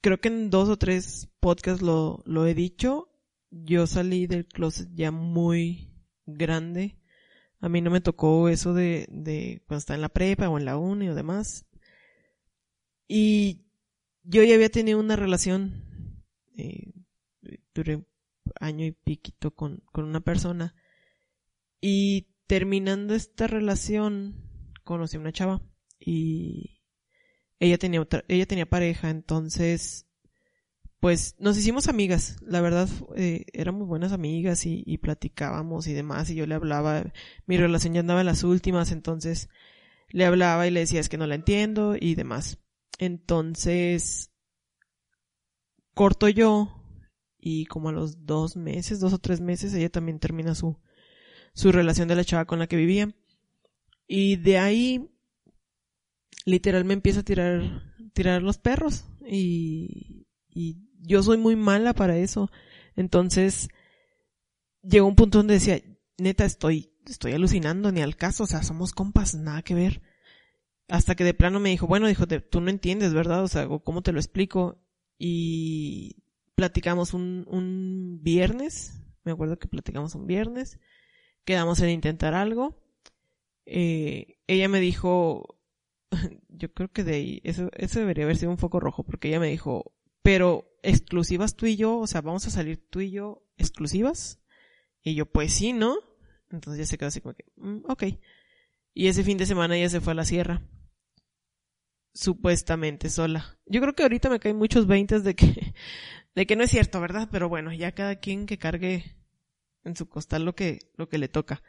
creo 0.00 0.20
que 0.20 0.28
en 0.28 0.50
dos 0.50 0.68
o 0.68 0.76
tres 0.76 1.28
podcasts 1.40 1.82
lo, 1.82 2.22
lo 2.24 2.46
he 2.46 2.54
dicho. 2.54 3.08
Yo 3.50 3.86
salí 3.86 4.26
del 4.26 4.46
closet 4.46 4.88
ya 4.94 5.10
muy 5.10 5.90
grande. 6.24 6.96
A 7.60 7.68
mí 7.68 7.80
no 7.80 7.90
me 7.90 8.00
tocó 8.00 8.48
eso 8.48 8.74
de, 8.74 9.06
de 9.10 9.62
cuando 9.66 9.78
estaba 9.78 9.96
en 9.96 10.02
la 10.02 10.08
prepa 10.08 10.48
o 10.48 10.58
en 10.58 10.64
la 10.64 10.76
uni 10.76 11.08
o 11.08 11.14
demás. 11.16 11.66
Y 13.08 13.66
yo 14.22 14.44
ya 14.44 14.54
había 14.54 14.70
tenido 14.70 15.00
una 15.00 15.16
relación, 15.16 16.24
eh, 16.56 16.92
duré 17.74 18.04
año 18.60 18.84
y 18.86 18.92
piquito 18.92 19.54
con, 19.54 19.82
con 19.92 20.04
una 20.04 20.20
persona. 20.20 20.74
Y 21.80 22.28
terminando 22.46 23.14
esta 23.14 23.46
relación, 23.46 24.70
conocí 24.84 25.16
a 25.16 25.20
una 25.20 25.32
chava 25.32 25.62
y 25.98 26.80
ella 27.58 27.78
tenía 27.78 28.00
otra, 28.00 28.24
ella 28.28 28.46
tenía 28.46 28.68
pareja, 28.68 29.10
entonces, 29.10 30.06
pues 31.00 31.36
nos 31.38 31.56
hicimos 31.56 31.88
amigas. 31.88 32.36
La 32.42 32.60
verdad, 32.60 32.88
eh, 33.16 33.44
éramos 33.52 33.88
buenas 33.88 34.12
amigas 34.12 34.66
y, 34.66 34.82
y 34.86 34.98
platicábamos 34.98 35.86
y 35.86 35.92
demás. 35.92 36.30
Y 36.30 36.34
yo 36.34 36.46
le 36.46 36.54
hablaba, 36.54 37.04
mi 37.46 37.56
relación 37.56 37.94
ya 37.94 38.00
andaba 38.00 38.20
en 38.20 38.26
las 38.26 38.44
últimas, 38.44 38.92
entonces 38.92 39.48
le 40.10 40.26
hablaba 40.26 40.66
y 40.66 40.70
le 40.70 40.80
decía 40.80 41.00
es 41.00 41.08
que 41.08 41.18
no 41.18 41.26
la 41.26 41.34
entiendo 41.34 41.96
y 41.98 42.14
demás. 42.14 42.58
Entonces, 42.98 44.30
corto 45.94 46.28
yo 46.28 46.81
y 47.44 47.66
como 47.66 47.88
a 47.88 47.92
los 47.92 48.24
dos 48.24 48.56
meses, 48.56 49.00
dos 49.00 49.12
o 49.12 49.18
tres 49.18 49.40
meses, 49.40 49.74
ella 49.74 49.90
también 49.90 50.20
termina 50.20 50.54
su, 50.54 50.78
su 51.54 51.72
relación 51.72 52.06
de 52.06 52.14
la 52.14 52.24
chava 52.24 52.44
con 52.44 52.60
la 52.60 52.68
que 52.68 52.76
vivía. 52.76 53.12
Y 54.06 54.36
de 54.36 54.58
ahí, 54.58 55.10
literal 56.44 56.84
me 56.84 56.94
empieza 56.94 57.20
a 57.20 57.24
tirar, 57.24 57.82
tirar 58.12 58.42
los 58.42 58.58
perros. 58.58 59.06
Y, 59.26 60.28
y 60.50 60.88
yo 61.00 61.20
soy 61.24 61.36
muy 61.36 61.56
mala 61.56 61.94
para 61.94 62.16
eso. 62.16 62.48
Entonces, 62.94 63.70
llegó 64.80 65.08
un 65.08 65.16
punto 65.16 65.38
donde 65.38 65.54
decía, 65.54 65.82
neta, 66.18 66.44
estoy, 66.44 66.92
estoy 67.06 67.32
alucinando, 67.32 67.90
ni 67.90 68.02
al 68.02 68.14
caso, 68.14 68.44
o 68.44 68.46
sea, 68.46 68.62
somos 68.62 68.92
compas, 68.92 69.34
nada 69.34 69.62
que 69.62 69.74
ver. 69.74 70.00
Hasta 70.86 71.16
que 71.16 71.24
de 71.24 71.34
plano 71.34 71.58
me 71.58 71.70
dijo, 71.70 71.88
bueno, 71.88 72.06
dijo, 72.06 72.28
tú 72.28 72.60
no 72.60 72.70
entiendes, 72.70 73.12
¿verdad? 73.14 73.42
O 73.42 73.48
sea, 73.48 73.66
¿cómo 73.66 74.02
te 74.02 74.12
lo 74.12 74.20
explico? 74.20 74.80
Y 75.18 76.21
platicamos 76.54 77.14
un, 77.14 77.44
un 77.48 78.20
viernes, 78.22 79.02
me 79.24 79.32
acuerdo 79.32 79.58
que 79.58 79.68
platicamos 79.68 80.14
un 80.14 80.26
viernes, 80.26 80.78
quedamos 81.44 81.80
en 81.80 81.90
intentar 81.90 82.34
algo. 82.34 82.82
Eh, 83.66 84.38
ella 84.46 84.68
me 84.68 84.80
dijo, 84.80 85.58
yo 86.48 86.72
creo 86.72 86.90
que 86.90 87.04
de 87.04 87.14
ahí, 87.14 87.40
eso, 87.44 87.70
eso 87.76 87.98
debería 87.98 88.24
haber 88.24 88.36
sido 88.36 88.50
un 88.50 88.58
foco 88.58 88.80
rojo, 88.80 89.04
porque 89.04 89.28
ella 89.28 89.40
me 89.40 89.48
dijo, 89.48 89.94
pero 90.22 90.68
exclusivas 90.82 91.56
tú 91.56 91.66
y 91.66 91.76
yo, 91.76 91.98
o 91.98 92.06
sea, 92.06 92.20
vamos 92.20 92.46
a 92.46 92.50
salir 92.50 92.84
tú 92.90 93.00
y 93.00 93.10
yo 93.10 93.44
exclusivas. 93.56 94.40
Y 95.02 95.14
yo, 95.14 95.26
pues 95.26 95.52
sí, 95.52 95.72
¿no? 95.72 95.96
Entonces 96.50 96.78
ya 96.78 96.86
se 96.86 96.98
quedó 96.98 97.08
así 97.08 97.20
como 97.20 97.34
que, 97.34 97.44
"Mm, 97.56 97.82
ok. 97.88 98.04
Y 98.94 99.08
ese 99.08 99.24
fin 99.24 99.38
de 99.38 99.46
semana 99.46 99.76
ella 99.76 99.88
se 99.88 100.00
fue 100.00 100.12
a 100.12 100.16
la 100.16 100.24
sierra. 100.24 100.62
Supuestamente 102.14 103.08
sola. 103.08 103.58
Yo 103.66 103.80
creo 103.80 103.94
que 103.94 104.02
ahorita 104.02 104.28
me 104.28 104.38
caen 104.38 104.56
muchos 104.56 104.86
veintes 104.86 105.24
de 105.24 105.34
que, 105.34 105.74
de 106.34 106.46
que 106.46 106.56
no 106.56 106.64
es 106.64 106.70
cierto, 106.70 107.00
¿verdad? 107.00 107.28
Pero 107.30 107.48
bueno, 107.48 107.72
ya 107.72 107.92
cada 107.92 108.16
quien 108.16 108.46
que 108.46 108.58
cargue 108.58 109.16
en 109.84 109.96
su 109.96 110.08
costal 110.08 110.44
lo 110.44 110.54
que, 110.54 110.80
lo 110.96 111.08
que 111.08 111.18
le 111.18 111.28
toca. 111.28 111.62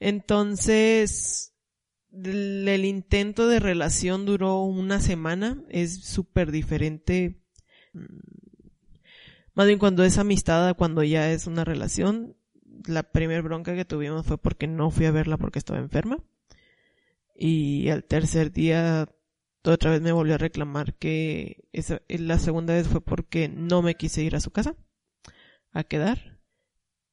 Entonces, 0.00 1.54
el, 2.12 2.84
intento 2.84 3.48
de 3.48 3.60
relación 3.60 4.24
duró 4.26 4.62
una 4.62 5.00
semana. 5.00 5.62
Es 5.68 6.04
súper 6.04 6.50
diferente. 6.52 7.40
mm, 7.92 8.06
Más 9.54 9.66
bien 9.66 9.78
cuando 9.78 10.04
es 10.04 10.18
amistad, 10.18 10.76
cuando 10.76 11.02
ya 11.02 11.30
es 11.32 11.46
una 11.46 11.64
relación. 11.64 12.36
La 12.86 13.02
primer 13.02 13.42
bronca 13.42 13.74
que 13.74 13.84
tuvimos 13.84 14.24
fue 14.24 14.38
porque 14.38 14.66
no 14.66 14.90
fui 14.90 15.06
a 15.06 15.10
verla 15.10 15.36
porque 15.36 15.58
estaba 15.58 15.80
enferma. 15.80 16.18
Y 17.34 17.88
al 17.88 18.04
tercer 18.04 18.52
día 18.52 19.08
otra 19.64 19.90
vez 19.90 20.00
me 20.00 20.12
volvió 20.12 20.34
a 20.34 20.38
reclamar 20.38 20.94
que 20.94 21.64
esa, 21.72 22.02
la 22.08 22.38
segunda 22.38 22.74
vez 22.74 22.88
fue 22.88 23.00
porque 23.00 23.48
no 23.48 23.82
me 23.82 23.96
quise 23.96 24.22
ir 24.22 24.36
a 24.36 24.40
su 24.40 24.50
casa 24.50 24.76
a 25.72 25.84
quedar. 25.84 26.38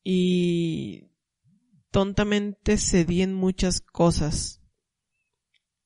Y 0.03 1.09
tontamente 1.91 2.77
cedí 2.77 3.21
en 3.21 3.33
muchas 3.33 3.81
cosas. 3.81 4.61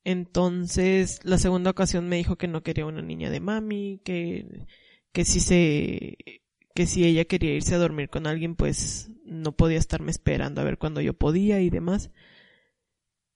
Entonces, 0.03 1.19
la 1.23 1.37
segunda 1.37 1.71
ocasión 1.71 2.07
me 2.09 2.17
dijo 2.17 2.37
que 2.37 2.47
no 2.47 2.63
quería 2.63 2.85
una 2.85 3.01
niña 3.01 3.29
de 3.29 3.39
mami, 3.39 4.01
que, 4.03 4.65
que 5.11 5.25
si 5.25 5.39
se, 5.39 6.17
que 6.73 6.87
si 6.87 7.05
ella 7.05 7.25
quería 7.25 7.53
irse 7.53 7.75
a 7.75 7.79
dormir 7.79 8.09
con 8.09 8.25
alguien, 8.27 8.55
pues 8.55 9.11
no 9.23 9.55
podía 9.55 9.77
estarme 9.77 10.11
esperando 10.11 10.61
a 10.61 10.63
ver 10.63 10.77
cuándo 10.77 11.01
yo 11.01 11.13
podía 11.13 11.61
y 11.61 11.69
demás. 11.69 12.11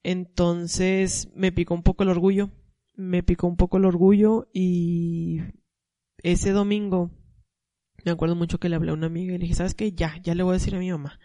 Entonces, 0.03 1.29
me 1.35 1.51
picó 1.51 1.73
un 1.73 1.83
poco 1.83 2.03
el 2.03 2.09
orgullo. 2.09 2.49
Me 2.95 3.23
picó 3.23 3.47
un 3.47 3.57
poco 3.57 3.77
el 3.77 3.85
orgullo 3.85 4.49
y 4.53 5.39
ese 6.21 6.51
domingo 6.51 7.11
me 8.05 8.11
acuerdo 8.11 8.35
mucho 8.35 8.59
que 8.59 8.69
le 8.69 8.75
hablé 8.75 8.91
a 8.91 8.95
una 8.95 9.07
amiga 9.07 9.33
y 9.33 9.37
le 9.37 9.43
dije, 9.43 9.55
¿sabes 9.55 9.75
qué? 9.75 9.93
Ya, 9.93 10.19
ya 10.21 10.35
le 10.35 10.43
voy 10.43 10.51
a 10.51 10.59
decir 10.59 10.75
a 10.75 10.79
mi 10.79 10.91
mamá. 10.91 11.19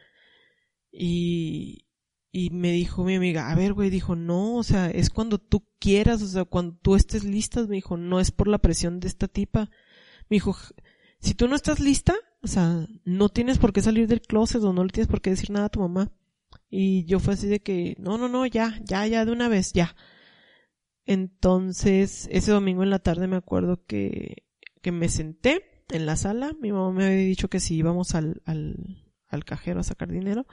Y, 0.92 1.86
y 2.30 2.50
me 2.50 2.72
dijo 2.72 3.04
mi 3.04 3.16
amiga, 3.16 3.50
a 3.50 3.54
ver, 3.54 3.72
güey, 3.72 3.90
dijo, 3.90 4.14
no, 4.16 4.56
o 4.56 4.62
sea, 4.62 4.88
es 4.90 5.10
cuando 5.10 5.38
tú 5.38 5.66
quieras, 5.78 6.22
o 6.22 6.26
sea, 6.26 6.44
cuando 6.44 6.76
tú 6.80 6.94
estés 6.94 7.24
lista, 7.24 7.66
me 7.66 7.76
dijo, 7.76 7.96
no 7.96 8.20
es 8.20 8.30
por 8.30 8.48
la 8.48 8.58
presión 8.58 9.00
de 9.00 9.08
esta 9.08 9.28
tipa. 9.28 9.70
Me 10.28 10.36
dijo, 10.36 10.56
si 11.20 11.34
tú 11.34 11.48
no 11.48 11.56
estás 11.56 11.80
lista, 11.80 12.14
o 12.42 12.46
sea, 12.46 12.86
no 13.04 13.28
tienes 13.28 13.58
por 13.58 13.72
qué 13.72 13.82
salir 13.82 14.06
del 14.06 14.20
closet 14.22 14.62
o 14.62 14.72
no 14.72 14.84
le 14.84 14.90
tienes 14.90 15.08
por 15.08 15.20
qué 15.20 15.30
decir 15.30 15.50
nada 15.50 15.66
a 15.66 15.70
tu 15.70 15.80
mamá. 15.80 16.12
Y 16.70 17.04
yo 17.06 17.18
fue 17.18 17.34
así 17.34 17.48
de 17.48 17.60
que, 17.60 17.96
no, 17.98 18.18
no, 18.18 18.28
no, 18.28 18.46
ya, 18.46 18.78
ya, 18.84 19.06
ya, 19.06 19.24
de 19.24 19.32
una 19.32 19.48
vez, 19.48 19.72
ya. 19.72 19.96
Entonces, 21.08 22.28
ese 22.30 22.52
domingo 22.52 22.82
en 22.82 22.90
la 22.90 22.98
tarde 22.98 23.28
me 23.28 23.36
acuerdo 23.36 23.82
que, 23.86 24.44
que 24.82 24.92
me 24.92 25.08
senté 25.08 25.64
en 25.88 26.04
la 26.04 26.16
sala. 26.16 26.52
Mi 26.60 26.70
mamá 26.70 26.92
me 26.92 27.06
había 27.06 27.16
dicho 27.16 27.48
que 27.48 27.60
si 27.60 27.76
íbamos 27.76 28.14
al, 28.14 28.42
al, 28.44 29.06
al 29.26 29.44
cajero 29.46 29.80
a 29.80 29.84
sacar 29.84 30.12
dinero. 30.12 30.46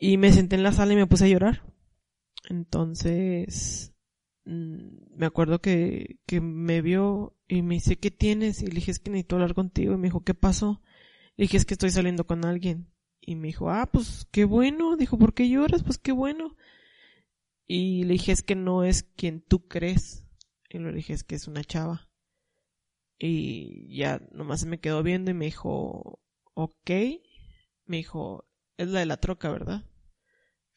Y 0.00 0.16
me 0.16 0.32
senté 0.32 0.56
en 0.56 0.64
la 0.64 0.72
sala 0.72 0.94
y 0.94 0.96
me 0.96 1.06
puse 1.06 1.26
a 1.26 1.28
llorar. 1.28 1.62
Entonces, 2.48 3.94
mm, 4.46 5.14
me 5.16 5.26
acuerdo 5.26 5.60
que, 5.60 6.18
que 6.26 6.40
me 6.40 6.82
vio 6.82 7.38
y 7.46 7.62
me 7.62 7.76
dice, 7.76 8.00
¿qué 8.00 8.10
tienes? 8.10 8.62
Y 8.62 8.66
le 8.66 8.74
dije, 8.74 8.90
es 8.90 8.98
que 8.98 9.12
necesito 9.12 9.36
hablar 9.36 9.54
contigo. 9.54 9.94
Y 9.94 9.96
me 9.96 10.08
dijo, 10.08 10.24
¿qué 10.24 10.34
pasó? 10.34 10.82
Le 11.36 11.44
dije, 11.44 11.56
es 11.56 11.64
que 11.64 11.74
estoy 11.74 11.90
saliendo 11.90 12.26
con 12.26 12.44
alguien. 12.44 12.88
Y 13.20 13.36
me 13.36 13.46
dijo, 13.46 13.70
ah, 13.70 13.88
pues 13.92 14.26
qué 14.32 14.44
bueno. 14.44 14.96
Dijo, 14.96 15.16
¿por 15.16 15.34
qué 15.34 15.48
lloras? 15.48 15.84
Pues 15.84 15.98
qué 15.98 16.10
bueno. 16.10 16.56
Y 17.66 18.04
le 18.04 18.14
dije, 18.14 18.32
es 18.32 18.42
que 18.42 18.54
no 18.54 18.84
es 18.84 19.02
quien 19.02 19.40
tú 19.40 19.66
crees. 19.66 20.24
Y 20.70 20.78
le 20.78 20.92
dije, 20.92 21.12
es 21.12 21.24
que 21.24 21.34
es 21.34 21.48
una 21.48 21.64
chava. 21.64 22.08
Y 23.18 23.96
ya 23.96 24.20
nomás 24.32 24.60
se 24.60 24.66
me 24.66 24.78
quedó 24.78 25.02
viendo 25.02 25.30
y 25.30 25.34
me 25.34 25.46
dijo, 25.46 26.20
ok. 26.54 26.90
Me 27.86 27.98
dijo, 27.98 28.48
es 28.76 28.88
la 28.88 29.00
de 29.00 29.06
la 29.06 29.16
troca, 29.16 29.50
¿verdad? 29.50 29.84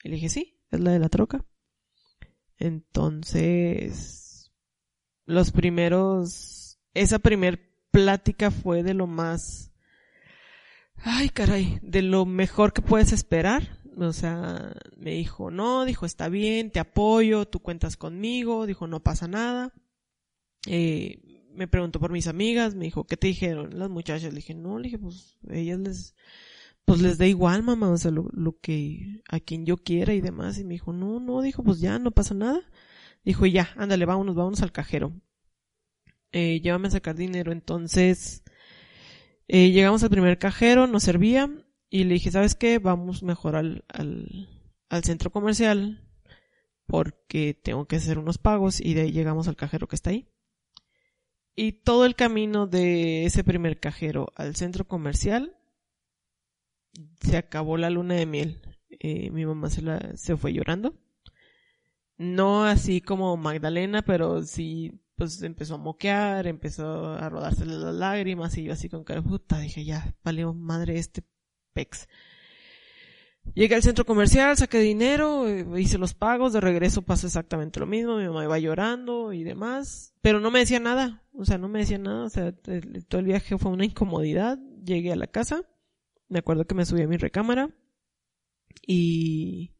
Y 0.04 0.10
le 0.10 0.15
dije, 0.15 0.30
sí, 0.30 0.62
es 0.71 0.80
la 0.80 0.91
de 0.91 0.99
la 0.99 1.10
troca. 1.10 1.45
Entonces, 2.58 4.52
los 5.25 5.52
primeros, 5.52 6.80
esa 6.93 7.19
primer 7.19 7.69
plática 7.91 8.52
fue 8.52 8.84
de 8.84 8.93
lo 8.93 9.08
más, 9.08 9.71
ay 10.95 11.30
caray, 11.30 11.80
de 11.82 12.02
lo 12.02 12.25
mejor 12.25 12.73
que 12.73 12.82
puedes 12.82 13.13
esperar 13.13 13.78
o 14.07 14.13
sea, 14.13 14.73
me 14.97 15.12
dijo, 15.12 15.51
no, 15.51 15.85
dijo, 15.85 16.05
está 16.05 16.29
bien, 16.29 16.71
te 16.71 16.79
apoyo, 16.79 17.45
tú 17.45 17.59
cuentas 17.59 17.97
conmigo, 17.97 18.65
dijo, 18.65 18.88
no 18.88 19.01
pasa 19.01 19.27
nada. 19.27 19.73
Eh, 20.67 21.47
me 21.53 21.67
preguntó 21.67 21.99
por 21.99 22.12
mis 22.12 22.27
amigas, 22.27 22.75
me 22.75 22.85
dijo, 22.85 23.05
¿qué 23.05 23.17
te 23.17 23.27
dijeron 23.27 23.77
las 23.77 23.89
muchachas? 23.89 24.31
Le 24.33 24.38
dije, 24.38 24.53
no, 24.55 24.77
le 24.77 24.85
dije, 24.85 24.99
pues 24.99 25.38
ellas 25.49 25.79
les, 25.79 26.15
pues 26.85 27.01
les 27.01 27.17
da 27.17 27.27
igual, 27.27 27.63
mamá, 27.63 27.89
o 27.89 27.97
sea, 27.97 28.12
lo, 28.12 28.29
lo 28.31 28.59
que, 28.59 29.21
a 29.29 29.39
quien 29.39 29.65
yo 29.65 29.77
quiera 29.77 30.13
y 30.13 30.21
demás. 30.21 30.57
Y 30.59 30.63
me 30.63 30.73
dijo, 30.75 30.93
no, 30.93 31.19
no, 31.19 31.41
dijo, 31.41 31.63
pues 31.63 31.79
ya, 31.79 31.99
no 31.99 32.12
pasa 32.12 32.33
nada. 32.33 32.62
Dijo, 33.23 33.45
ya, 33.45 33.69
ándale, 33.75 34.05
vámonos, 34.05 34.35
vámonos 34.35 34.62
al 34.62 34.71
cajero. 34.71 35.13
Eh, 36.31 36.62
llévame 36.62 36.88
a 36.88 36.91
sacar 36.91 37.15
dinero. 37.15 37.51
Entonces, 37.51 38.43
eh, 39.47 39.71
llegamos 39.71 40.03
al 40.03 40.09
primer 40.09 40.38
cajero, 40.38 40.88
nos 40.88 41.03
servía, 41.03 41.49
y 41.89 42.04
le 42.04 42.15
dije, 42.15 42.32
¿sabes 42.32 42.56
qué? 42.56 42.80
Vamos 42.80 43.23
mejor 43.23 43.56
al, 43.56 43.84
al, 43.88 45.04
centro 45.04 45.32
comercial 45.32 46.08
porque 46.86 47.54
tengo 47.54 47.88
que 47.88 47.97
hacer 47.97 48.19
unos 48.19 48.38
pagos 48.38 48.80
y 48.80 48.93
de 48.93 49.02
ahí 49.02 49.12
llegamos 49.12 49.47
al 49.47 49.56
cajero 49.56 49.88
que 49.88 49.95
está 49.95 50.12
ahí. 50.12 50.28
Y 51.56 51.73
todo 51.84 52.06
el 52.06 52.15
camino 52.15 52.67
de 52.67 53.25
ese 53.25 53.43
primer 53.43 53.80
cajero 53.80 54.28
al 54.36 54.56
centro 54.56 54.88
comercial 54.88 55.58
se 57.21 57.38
acabó 57.38 57.78
la 57.78 57.89
luna 57.89 58.15
de 58.15 58.25
miel. 58.25 58.62
Eh, 58.89 59.30
mi 59.32 59.45
mamá 59.45 59.69
se, 59.69 59.82
la, 59.82 60.15
se 60.15 60.38
fue 60.38 60.54
llorando. 60.54 60.95
No 62.17 62.65
así 62.65 63.02
como 63.02 63.36
Magdalena, 63.38 64.02
pero 64.04 64.43
sí, 64.43 65.02
pues 65.15 65.41
empezó 65.41 65.75
a 65.75 65.78
moquear, 65.78 66.47
empezó 66.47 67.13
a 67.13 67.30
rodarse 67.30 67.65
las 67.65 67.93
lágrimas 67.95 68.58
y 68.58 68.63
yo 68.63 68.73
así 68.73 68.89
con 68.89 69.04
cara 69.04 69.21
puta, 69.21 69.60
dije 69.60 69.86
ya, 69.86 70.15
valió 70.23 70.54
madre 70.54 70.97
este 70.97 71.23
Llegué 73.55 73.75
al 73.75 73.83
centro 73.83 74.05
comercial, 74.05 74.55
saqué 74.57 74.79
dinero, 74.79 75.47
eh, 75.47 75.65
hice 75.77 75.97
los 75.97 76.13
pagos, 76.13 76.53
de 76.53 76.61
regreso 76.61 77.01
pasó 77.01 77.27
exactamente 77.27 77.79
lo 77.79 77.87
mismo, 77.87 78.17
mi 78.17 78.27
mamá 78.27 78.43
iba 78.43 78.59
llorando 78.59 79.33
y 79.33 79.43
demás, 79.43 80.13
pero 80.21 80.39
no 80.39 80.51
me 80.51 80.59
decía 80.59 80.79
nada, 80.79 81.23
o 81.33 81.45
sea, 81.45 81.57
no 81.57 81.67
me 81.67 81.79
decía 81.79 81.97
nada, 81.97 82.25
o 82.25 82.29
sea, 82.29 82.51
todo 82.51 83.19
el 83.19 83.25
viaje 83.25 83.57
fue 83.57 83.71
una 83.71 83.85
incomodidad, 83.85 84.59
llegué 84.85 85.11
a 85.11 85.15
la 85.15 85.27
casa, 85.27 85.63
me 86.27 86.39
acuerdo 86.39 86.65
que 86.65 86.75
me 86.75 86.85
subí 86.85 87.01
a 87.01 87.07
mi 87.07 87.17
recámara 87.17 87.69
y 88.85 89.71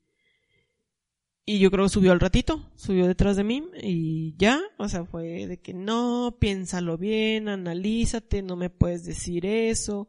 y 1.46 1.58
yo 1.58 1.72
creo 1.72 1.86
que 1.86 1.90
subió 1.90 2.12
al 2.12 2.20
ratito, 2.20 2.70
subió 2.76 3.08
detrás 3.08 3.36
de 3.36 3.44
mí 3.44 3.64
y 3.82 4.36
ya, 4.38 4.62
o 4.78 4.88
sea, 4.88 5.06
fue 5.06 5.48
de 5.48 5.60
que 5.60 5.74
no, 5.74 6.38
piénsalo 6.40 6.96
bien, 6.96 7.50
analízate, 7.50 8.44
no 8.44 8.56
me 8.56 8.70
puedes 8.70 9.04
decir 9.04 9.48
eso, 9.48 10.08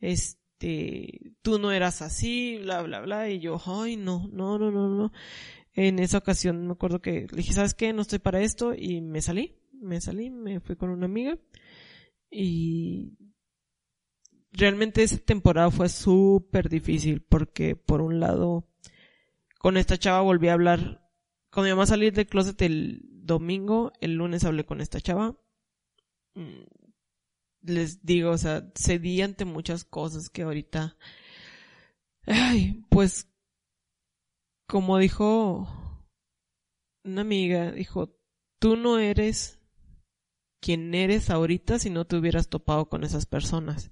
este 0.00 0.41
este, 0.62 1.34
tú 1.42 1.58
no 1.58 1.72
eras 1.72 2.02
así, 2.02 2.58
bla, 2.58 2.82
bla, 2.82 3.00
bla, 3.00 3.28
y 3.28 3.40
yo, 3.40 3.60
ay, 3.66 3.96
no, 3.96 4.28
no, 4.32 4.58
no, 4.58 4.70
no, 4.70 4.88
no. 4.88 5.12
En 5.74 5.98
esa 5.98 6.18
ocasión 6.18 6.66
me 6.66 6.72
acuerdo 6.72 7.00
que 7.00 7.26
dije, 7.32 7.52
¿sabes 7.52 7.74
qué? 7.74 7.92
No 7.92 8.02
estoy 8.02 8.18
para 8.18 8.40
esto, 8.40 8.74
y 8.74 9.00
me 9.00 9.22
salí, 9.22 9.56
me 9.72 10.00
salí, 10.00 10.30
me 10.30 10.60
fui 10.60 10.76
con 10.76 10.90
una 10.90 11.06
amiga, 11.06 11.38
y 12.30 13.16
realmente 14.52 15.02
esa 15.02 15.18
temporada 15.18 15.70
fue 15.70 15.88
súper 15.88 16.68
difícil, 16.68 17.22
porque 17.22 17.74
por 17.74 18.00
un 18.00 18.20
lado, 18.20 18.68
con 19.58 19.76
esta 19.76 19.98
chava 19.98 20.20
volví 20.20 20.48
a 20.48 20.54
hablar, 20.54 21.10
cuando 21.50 21.70
iba 21.70 21.82
a 21.82 21.86
salir 21.86 22.12
del 22.12 22.26
closet 22.26 22.60
el 22.62 23.02
domingo, 23.04 23.92
el 24.00 24.14
lunes 24.14 24.44
hablé 24.44 24.64
con 24.64 24.80
esta 24.80 25.00
chava, 25.00 25.36
mm, 26.34 26.81
les 27.62 28.04
digo, 28.04 28.30
o 28.30 28.38
sea, 28.38 28.70
cedí 28.74 29.22
ante 29.22 29.44
muchas 29.44 29.84
cosas 29.84 30.30
que 30.30 30.42
ahorita, 30.42 30.96
ay, 32.26 32.84
pues, 32.88 33.28
como 34.66 34.98
dijo 34.98 35.68
una 37.04 37.20
amiga, 37.22 37.72
dijo, 37.72 38.16
tú 38.58 38.76
no 38.76 38.98
eres 38.98 39.60
quien 40.60 40.94
eres 40.94 41.30
ahorita 41.30 41.78
si 41.78 41.90
no 41.90 42.06
te 42.06 42.16
hubieras 42.16 42.48
topado 42.48 42.88
con 42.88 43.02
esas 43.04 43.26
personas. 43.26 43.90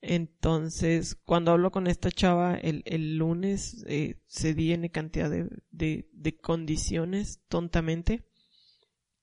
Entonces, 0.00 1.16
cuando 1.16 1.50
hablo 1.50 1.72
con 1.72 1.88
esta 1.88 2.12
chava 2.12 2.54
el, 2.54 2.82
el 2.86 3.16
lunes, 3.16 3.84
eh, 3.88 4.20
cedí 4.28 4.72
en 4.72 4.86
cantidad 4.88 5.28
de, 5.28 5.48
de, 5.70 6.08
de 6.12 6.36
condiciones 6.36 7.40
tontamente 7.48 8.24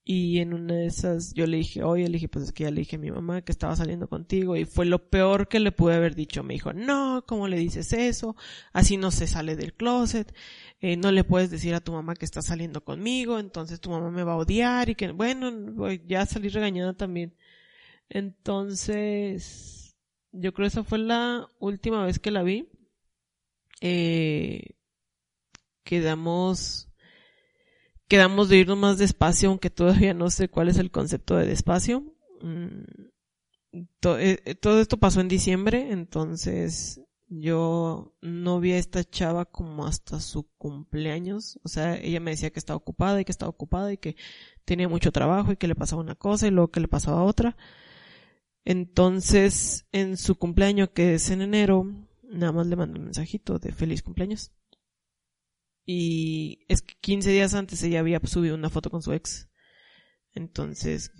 y 0.05 0.39
en 0.39 0.53
una 0.53 0.75
de 0.75 0.87
esas 0.87 1.33
yo 1.33 1.47
le 1.47 1.57
dije, 1.57 1.81
oye, 1.83 2.03
le 2.07 2.13
dije, 2.13 2.27
pues 2.27 2.45
es 2.45 2.51
que 2.51 2.63
ya 2.65 2.71
le 2.71 2.81
dije 2.81 2.97
a 2.97 2.99
mi 2.99 3.09
mamá 3.09 3.41
que 3.41 3.53
estaba 3.53 3.75
saliendo 3.75 4.09
contigo 4.09 4.57
y 4.57 4.65
fue 4.65 4.85
lo 4.85 5.09
peor 5.09 5.47
que 5.47 5.61
le 5.61 5.71
pude 5.71 5.95
haber 5.95 6.13
dicho. 6.13 6.43
Me 6.43 6.55
dijo, 6.55 6.73
no, 6.73 7.23
¿cómo 7.25 7.47
le 7.47 7.57
dices 7.57 7.93
eso? 7.93 8.35
Así 8.73 8.97
no 8.97 9.11
se 9.11 9.27
sale 9.27 9.55
del 9.55 9.73
closet. 9.73 10.35
Eh, 10.81 10.97
no 10.97 11.11
le 11.11 11.23
puedes 11.23 11.51
decir 11.51 11.73
a 11.73 11.79
tu 11.81 11.93
mamá 11.93 12.15
que 12.15 12.25
está 12.25 12.41
saliendo 12.41 12.83
conmigo, 12.83 13.39
entonces 13.39 13.79
tu 13.79 13.89
mamá 13.89 14.11
me 14.11 14.23
va 14.23 14.33
a 14.33 14.37
odiar 14.37 14.89
y 14.89 14.95
que, 14.95 15.11
bueno, 15.11 15.49
ya 16.05 16.25
salí 16.25 16.49
regañada 16.49 16.93
también. 16.93 17.35
Entonces, 18.09 19.95
yo 20.33 20.53
creo 20.53 20.65
que 20.65 20.69
esa 20.69 20.83
fue 20.83 20.99
la 20.99 21.47
última 21.59 22.05
vez 22.05 22.19
que 22.19 22.31
la 22.31 22.43
vi. 22.43 22.69
Eh, 23.81 24.75
quedamos 25.83 26.92
quedamos 28.07 28.49
de 28.49 28.57
irnos 28.57 28.77
más 28.77 28.97
despacio, 28.97 29.49
aunque 29.49 29.69
todavía 29.69 30.13
no 30.13 30.29
sé 30.29 30.49
cuál 30.49 30.69
es 30.69 30.77
el 30.77 30.91
concepto 30.91 31.35
de 31.35 31.47
despacio. 31.47 32.03
Mm, 32.41 32.83
eh, 33.73 34.39
eh, 34.45 34.55
todo 34.55 34.79
esto 34.79 34.97
pasó 34.97 35.21
en 35.21 35.27
diciembre, 35.27 35.91
entonces 35.91 37.01
yo 37.27 38.15
no 38.21 38.59
vi 38.59 38.73
a 38.73 38.77
esta 38.77 39.03
chava 39.03 39.45
como 39.45 39.85
hasta 39.85 40.19
su 40.19 40.47
cumpleaños. 40.57 41.59
O 41.63 41.69
sea, 41.69 41.95
ella 41.97 42.19
me 42.19 42.31
decía 42.31 42.51
que 42.51 42.59
estaba 42.59 42.77
ocupada 42.77 43.19
y 43.21 43.25
que 43.25 43.31
estaba 43.31 43.49
ocupada 43.49 43.91
y 43.91 43.97
que 43.97 44.15
tenía 44.65 44.87
mucho 44.87 45.11
trabajo 45.11 45.51
y 45.51 45.57
que 45.57 45.67
le 45.67 45.75
pasaba 45.75 46.01
una 46.01 46.15
cosa 46.15 46.47
y 46.47 46.51
luego 46.51 46.71
que 46.71 46.79
le 46.79 46.87
pasaba 46.87 47.23
otra. 47.23 47.57
Entonces, 48.65 49.87
en 49.91 50.17
su 50.17 50.35
cumpleaños, 50.35 50.89
que 50.93 51.15
es 51.15 51.29
en 51.31 51.41
enero, 51.41 51.85
nada 52.23 52.51
más 52.51 52.67
le 52.67 52.75
mandé 52.75 52.99
un 52.99 53.05
mensajito 53.05 53.59
de 53.59 53.71
feliz 53.71 54.03
cumpleaños. 54.03 54.51
Y 55.85 56.65
es 56.69 56.81
que 56.81 56.95
15 57.01 57.31
días 57.31 57.53
antes 57.53 57.83
ella 57.83 57.99
había 57.99 58.19
subido 58.23 58.55
una 58.55 58.69
foto 58.69 58.89
con 58.89 59.01
su 59.01 59.13
ex. 59.13 59.49
Entonces 60.31 61.11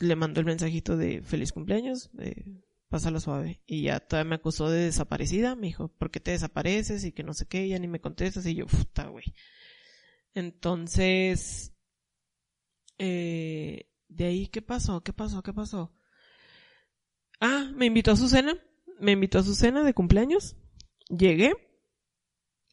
le 0.00 0.16
mandó 0.16 0.40
el 0.40 0.46
mensajito 0.46 0.96
de 0.96 1.22
feliz 1.22 1.52
cumpleaños, 1.52 2.10
de 2.12 2.44
pásalo 2.88 3.20
suave. 3.20 3.60
Y 3.66 3.82
ya 3.82 4.00
todavía 4.00 4.30
me 4.30 4.34
acusó 4.36 4.70
de 4.70 4.84
desaparecida. 4.84 5.56
Me 5.56 5.68
dijo, 5.68 5.88
¿por 5.88 6.10
qué 6.10 6.20
te 6.20 6.30
desapareces? 6.30 7.04
Y 7.04 7.12
que 7.12 7.24
no 7.24 7.34
sé 7.34 7.46
qué, 7.46 7.68
ya 7.68 7.78
ni 7.78 7.88
me 7.88 8.00
contestas. 8.00 8.46
Y 8.46 8.54
yo, 8.54 8.66
puta, 8.66 9.08
güey. 9.08 9.24
Entonces, 10.34 11.72
eh, 12.98 13.90
de 14.08 14.24
ahí, 14.24 14.46
¿qué 14.48 14.62
pasó? 14.62 15.02
¿Qué 15.02 15.12
pasó? 15.12 15.42
¿Qué 15.42 15.52
pasó? 15.52 15.92
Ah, 17.40 17.70
me 17.74 17.86
invitó 17.86 18.12
a 18.12 18.16
su 18.16 18.28
cena. 18.28 18.56
Me 19.00 19.12
invitó 19.12 19.40
a 19.40 19.42
su 19.42 19.54
cena 19.54 19.82
de 19.82 19.94
cumpleaños. 19.94 20.56
Llegué 21.08 21.52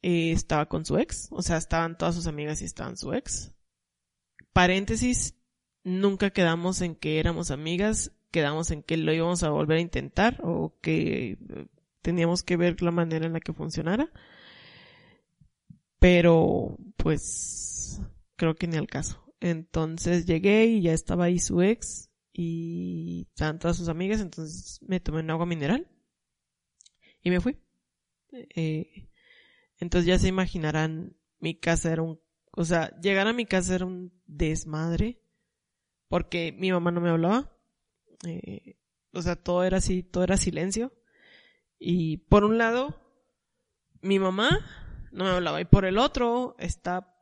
eh, 0.01 0.31
estaba 0.31 0.67
con 0.67 0.85
su 0.85 0.97
ex, 0.97 1.27
o 1.31 1.41
sea, 1.41 1.57
estaban 1.57 1.97
todas 1.97 2.15
sus 2.15 2.27
amigas 2.27 2.61
y 2.61 2.65
estaban 2.65 2.97
su 2.97 3.13
ex. 3.13 3.53
Paréntesis, 4.53 5.35
nunca 5.83 6.31
quedamos 6.31 6.81
en 6.81 6.95
que 6.95 7.19
éramos 7.19 7.51
amigas, 7.51 8.11
quedamos 8.31 8.71
en 8.71 8.83
que 8.83 8.97
lo 8.97 9.13
íbamos 9.13 9.43
a 9.43 9.49
volver 9.49 9.77
a 9.77 9.81
intentar 9.81 10.39
o 10.43 10.75
que 10.81 11.31
eh, 11.31 11.67
teníamos 12.01 12.43
que 12.43 12.57
ver 12.57 12.81
la 12.81 12.91
manera 12.91 13.25
en 13.25 13.33
la 13.33 13.39
que 13.39 13.53
funcionara. 13.53 14.11
Pero, 15.99 16.77
pues, 16.97 18.01
creo 18.35 18.55
que 18.55 18.67
ni 18.67 18.77
al 18.77 18.87
caso. 18.87 19.23
Entonces 19.39 20.25
llegué 20.25 20.65
y 20.65 20.81
ya 20.81 20.93
estaba 20.93 21.25
ahí 21.25 21.39
su 21.39 21.61
ex 21.61 22.09
y 22.33 23.27
estaban 23.29 23.59
todas 23.59 23.77
sus 23.77 23.89
amigas, 23.89 24.21
entonces 24.21 24.79
me 24.81 24.99
tomé 24.99 25.19
un 25.19 25.29
agua 25.31 25.45
mineral 25.45 25.87
y 27.23 27.29
me 27.29 27.39
fui. 27.39 27.57
Eh, 28.31 29.10
entonces 29.81 30.07
ya 30.07 30.19
se 30.19 30.27
imaginarán, 30.27 31.17
mi 31.39 31.59
casa 31.59 31.91
era 31.91 32.03
un, 32.03 32.21
o 32.51 32.63
sea, 32.63 32.95
llegar 33.01 33.27
a 33.27 33.33
mi 33.33 33.47
casa 33.47 33.73
era 33.75 33.85
un 33.85 34.13
desmadre, 34.27 35.19
porque 36.07 36.51
mi 36.51 36.71
mamá 36.71 36.91
no 36.91 37.01
me 37.01 37.09
hablaba, 37.09 37.51
eh, 38.27 38.77
o 39.11 39.21
sea, 39.23 39.35
todo 39.35 39.63
era 39.63 39.77
así, 39.77 40.03
todo 40.03 40.23
era 40.23 40.37
silencio, 40.37 40.93
y 41.79 42.17
por 42.17 42.43
un 42.43 42.59
lado, 42.59 43.01
mi 44.01 44.19
mamá 44.19 44.49
no 45.11 45.23
me 45.23 45.31
hablaba, 45.31 45.59
y 45.59 45.65
por 45.65 45.85
el 45.85 45.97
otro, 45.97 46.55
está, 46.59 47.15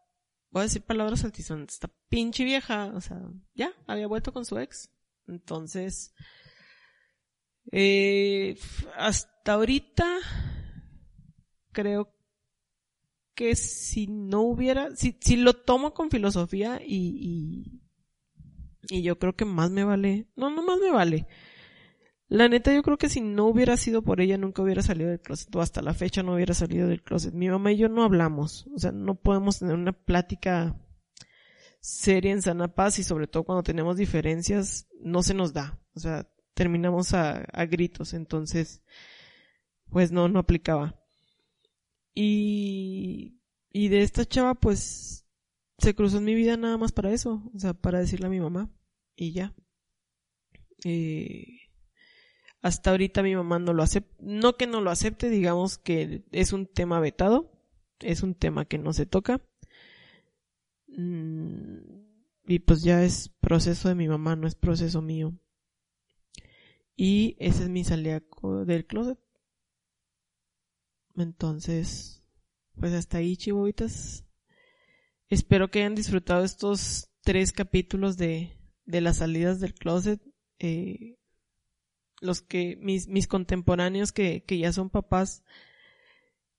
voy 0.50 0.62
a 0.62 0.63
decir 0.63 0.82
palabras 0.82 1.24
altisonantes, 1.24 1.76
esta 1.76 1.89
pinche 2.10 2.43
vieja, 2.43 2.88
o 2.93 3.00
sea, 3.00 3.22
ya, 3.54 3.72
había 3.88 4.08
vuelto 4.08 4.34
con 4.34 4.43
su 4.43 4.60
ex, 4.60 4.91
entonces, 5.28 6.13
eh, 7.72 8.58
hasta 8.98 9.54
ahorita 9.54 10.17
creo 11.72 12.18
que 13.39 13.56
si 13.56 14.08
no 14.08 14.41
hubiera, 14.41 14.93
si, 14.97 15.17
si 15.21 15.38
lo 15.38 15.54
tomo 15.54 15.93
con 15.93 16.10
filosofía 16.10 16.82
y, 16.86 17.80
y, 18.89 19.02
yo 19.02 19.17
creo 19.17 19.34
que 19.34 19.45
más 19.45 19.71
me 19.71 19.86
vale, 19.86 20.28
no, 20.36 20.49
no 20.49 20.62
más 20.62 20.78
me 20.78 20.91
vale. 20.91 21.25
La 22.28 22.49
neta, 22.49 22.75
yo 22.75 22.84
creo 22.84 22.97
que 22.97 23.08
si 23.08 23.21
no 23.21 23.45
hubiera 23.45 23.78
sido 23.78 24.02
por 24.02 24.19
ella, 24.19 24.38
nunca 24.38 24.62
hubiera 24.62 24.82
salido 24.82 25.10
del 25.10 25.21
closet, 25.21 25.56
o 25.56 25.62
hasta 25.62 25.82
la 25.82 25.93
fecha 25.93 26.21
no 26.21 26.34
hubiera 26.34 26.54
salido 26.54 26.89
del 26.89 27.02
closet. 27.02 27.34
Mi 27.34 27.47
mamá 27.47 27.71
y 27.71 27.78
yo 27.78 27.88
no 27.88 28.04
hablamos, 28.04 28.67
o 28.75 28.78
sea, 28.78 28.91
no 28.91 29.15
podemos 29.15 29.60
tener 29.60 29.75
una 29.75 29.93
plática 29.93 30.78
seria 31.80 32.34
en 32.34 32.41
sana 32.41 32.75
paz 32.75 32.99
y 32.99 33.04
sobre 33.04 33.28
todo 33.28 33.45
cuando 33.45 33.63
tenemos 33.63 33.95
diferencias, 33.95 34.89
no 34.99 35.23
se 35.23 35.34
nos 35.34 35.54
da. 35.54 35.80
O 35.95 36.02
sea, 36.02 36.28
terminamos 36.56 37.13
a 37.13 37.45
gritos, 37.69 38.13
entonces, 38.13 38.84
pues 39.89 40.12
no, 40.12 40.28
no 40.28 40.39
aplicaba. 40.39 40.98
Y, 42.21 43.39
y 43.71 43.88
de 43.88 44.01
esta 44.01 44.25
chava, 44.25 44.53
pues, 44.53 45.25
se 45.77 45.95
cruzó 45.95 46.17
en 46.17 46.25
mi 46.25 46.36
vida 46.36 46.58
nada 46.58 46.77
más 46.77 46.91
para 46.91 47.13
eso, 47.13 47.49
o 47.55 47.58
sea, 47.58 47.73
para 47.73 47.99
decirle 47.99 48.27
a 48.27 48.29
mi 48.29 48.41
mamá, 48.41 48.69
y 49.15 49.32
ya. 49.32 49.55
Eh, 50.84 51.62
hasta 52.62 52.91
ahorita 52.91 53.23
mi 53.23 53.38
mamá 53.38 53.60
no 53.60 53.71
lo 53.71 53.84
acepta, 53.84 54.13
no 54.19 54.58
que 54.58 54.67
no 54.67 54.82
lo 54.82 54.91
acepte, 54.91 55.29
digamos 55.29 55.77
que 55.77 56.25
es 56.34 56.51
un 56.51 56.65
tema 56.65 56.99
vetado, 56.99 57.53
es 58.01 58.21
un 58.21 58.36
tema 58.36 58.65
que 58.65 58.79
no 58.79 58.91
se 58.91 59.05
toca. 59.05 59.41
Mm, 60.89 61.77
y 62.47 62.60
pues 62.60 62.84
ya 62.84 63.01
es 63.01 63.29
proceso 63.39 63.88
de 63.88 63.95
mi 63.95 64.10
mamá, 64.10 64.36
no 64.36 64.45
es 64.45 64.55
proceso 64.55 65.01
mío. 65.01 65.39
Y 66.97 67.38
ese 67.39 67.63
es 67.63 67.69
mi 67.69 67.86
salida 67.86 68.21
del 68.65 68.86
closet. 68.88 69.17
Entonces, 71.15 72.24
pues 72.76 72.93
hasta 72.93 73.17
ahí, 73.17 73.36
chivoitas. 73.36 74.26
Espero 75.28 75.69
que 75.69 75.80
hayan 75.80 75.95
disfrutado 75.95 76.43
estos 76.43 77.10
tres 77.22 77.52
capítulos 77.52 78.17
de, 78.17 78.58
de 78.86 79.02
las 79.02 79.17
salidas 79.17 79.60
del 79.60 79.74
closet. 79.74 80.22
Eh, 80.60 81.17
los 82.22 82.41
que, 82.41 82.78
mis, 82.82 83.08
mis 83.08 83.28
contemporáneos 83.28 84.12
que, 84.12 84.43
que 84.43 84.58
ya 84.58 84.74
son 84.74 84.89
papás, 84.89 85.43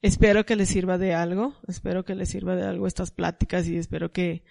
espero 0.03 0.47
que 0.47 0.57
les 0.57 0.69
sirva 0.69 0.99
de 0.99 1.15
algo, 1.15 1.59
espero 1.69 2.05
que 2.05 2.15
les 2.15 2.31
sirva 2.31 2.57
de 2.57 2.65
algo 2.65 2.87
estas 2.87 3.11
pláticas 3.11 3.67
y 3.67 3.77
espero 3.77 4.13
que, 4.13 4.43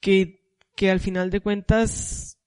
que, 0.00 0.44
que 0.76 0.90
al 0.90 1.00
final 1.00 1.30
de 1.30 1.40
cuentas 1.40 2.38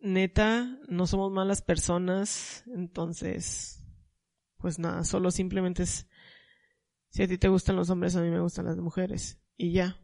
neta, 0.00 0.78
no 0.88 1.06
somos 1.06 1.32
malas 1.32 1.62
personas, 1.62 2.64
entonces, 2.74 3.81
pues 4.62 4.78
nada, 4.78 5.04
solo 5.04 5.30
simplemente 5.30 5.82
es, 5.82 6.06
si 7.10 7.24
a 7.24 7.28
ti 7.28 7.36
te 7.36 7.48
gustan 7.48 7.76
los 7.76 7.90
hombres, 7.90 8.16
a 8.16 8.22
mí 8.22 8.30
me 8.30 8.40
gustan 8.40 8.64
las 8.64 8.78
mujeres, 8.78 9.38
y 9.56 9.72
ya. 9.72 9.98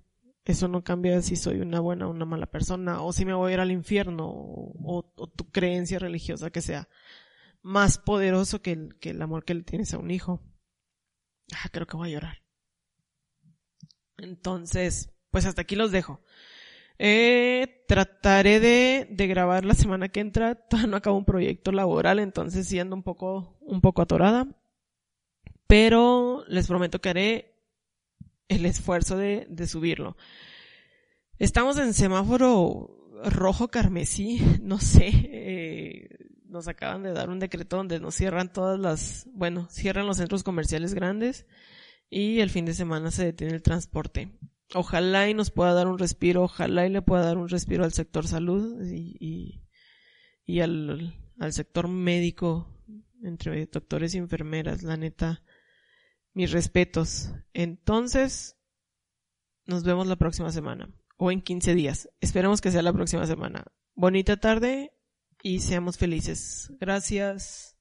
Eso 0.45 0.67
no 0.67 0.83
cambia 0.83 1.21
si 1.21 1.37
soy 1.37 1.61
una 1.61 1.79
buena 1.79 2.07
o 2.07 2.11
una 2.11 2.25
mala 2.25 2.47
persona, 2.47 3.03
o 3.03 3.13
si 3.13 3.27
me 3.27 3.35
voy 3.35 3.51
a 3.51 3.55
ir 3.55 3.61
al 3.61 3.71
infierno, 3.71 4.27
o, 4.29 5.13
tu 5.37 5.51
creencia 5.51 5.99
religiosa 5.99 6.51
que 6.51 6.63
sea 6.63 6.89
más 7.63 7.99
poderoso 7.99 8.63
que 8.63 8.89
el, 9.03 9.23
amor 9.23 9.45
que 9.45 9.55
le 9.55 9.63
tienes 9.63 9.93
a 9.93 9.99
un 9.99 10.11
hijo. 10.11 10.43
Ah, 11.53 11.69
creo 11.71 11.87
que 11.87 11.99
voy 11.99 12.09
a 12.09 12.13
llorar. 12.13 12.43
Entonces, 14.17 15.13
pues 15.31 15.45
hasta 15.45 15.63
aquí 15.63 15.77
los 15.77 15.93
dejo. 15.93 16.25
Eh, 16.99 17.85
trataré 17.87 18.59
de, 18.61 19.07
de, 19.11 19.27
grabar 19.27 19.65
la 19.65 19.75
semana 19.75 20.09
que 20.09 20.21
entra. 20.21 20.55
Todavía 20.69 20.91
no 20.91 20.97
acabo 20.97 21.17
un 21.17 21.25
proyecto 21.25 21.73
laboral, 21.73 22.19
entonces 22.19 22.67
siendo 22.67 22.97
un 22.97 23.03
poco, 23.03 23.57
un 23.61 23.81
poco 23.81 24.03
atorada. 24.03 24.47
Pero 25.67 26.45
les 26.49 26.67
prometo 26.67 27.01
que 27.01 27.09
haré 27.11 27.55
el 28.49 28.67
esfuerzo 28.67 29.17
de, 29.17 29.47
de 29.49 29.67
subirlo. 29.67 30.17
Estamos 31.39 31.79
en 31.79 31.95
semáforo 31.95 32.99
rojo 33.25 33.69
carmesí, 33.69 34.41
no 34.63 34.79
sé, 34.79 35.09
eh, 35.09 36.09
nos 36.47 36.69
acaban 36.69 37.03
de 37.03 37.13
dar 37.13 37.29
un 37.29 37.39
decreto 37.39 37.77
donde 37.77 38.01
nos 38.01 38.15
cierran 38.15 38.53
todas 38.53 38.79
las, 38.79 39.29
bueno, 39.33 39.69
cierran 39.71 40.07
los 40.07 40.17
centros 40.17 40.43
comerciales 40.43 40.95
grandes 40.95 41.47
y 42.11 42.41
el 42.41 42.51
fin 42.51 42.65
de 42.65 42.75
semana 42.75 43.11
se 43.11 43.27
detiene 43.27 43.55
el 43.55 43.63
transporte 43.63 44.39
ojalá 44.75 45.29
y 45.29 45.35
nos 45.35 45.51
pueda 45.51 45.73
dar 45.75 45.87
un 45.87 45.99
respiro, 45.99 46.43
ojalá 46.43 46.87
y 46.87 46.91
le 46.91 47.03
pueda 47.03 47.25
dar 47.25 47.39
un 47.39 47.49
respiro 47.49 47.85
al 47.85 47.93
sector 47.93 48.27
salud 48.27 48.85
y, 48.85 49.17
y, 49.21 49.63
y 50.45 50.61
al, 50.61 51.15
al 51.39 51.53
sector 51.53 51.89
médico, 51.89 52.69
entre 53.23 53.67
doctores 53.67 54.15
y 54.15 54.19
enfermeras, 54.19 54.83
la 54.83 54.97
neta, 54.97 55.43
mis 56.35 56.53
respetos. 56.53 57.33
Entonces, 57.53 58.57
nos 59.67 59.85
vemos 59.85 60.07
la 60.07 60.17
próxima 60.17 60.51
semana, 60.51 60.89
o 61.17 61.31
en 61.31 61.43
15 61.43 61.75
días. 61.75 62.09
Esperemos 62.21 62.61
que 62.61 62.71
sea 62.71 62.83
la 62.83 62.93
próxima 62.93 63.27
semana. 63.27 63.65
Bonita 63.95 64.37
tarde 64.37 64.93
y 65.43 65.61
seamos 65.61 65.99
felices. 65.99 66.73
Gracias. 66.81 67.78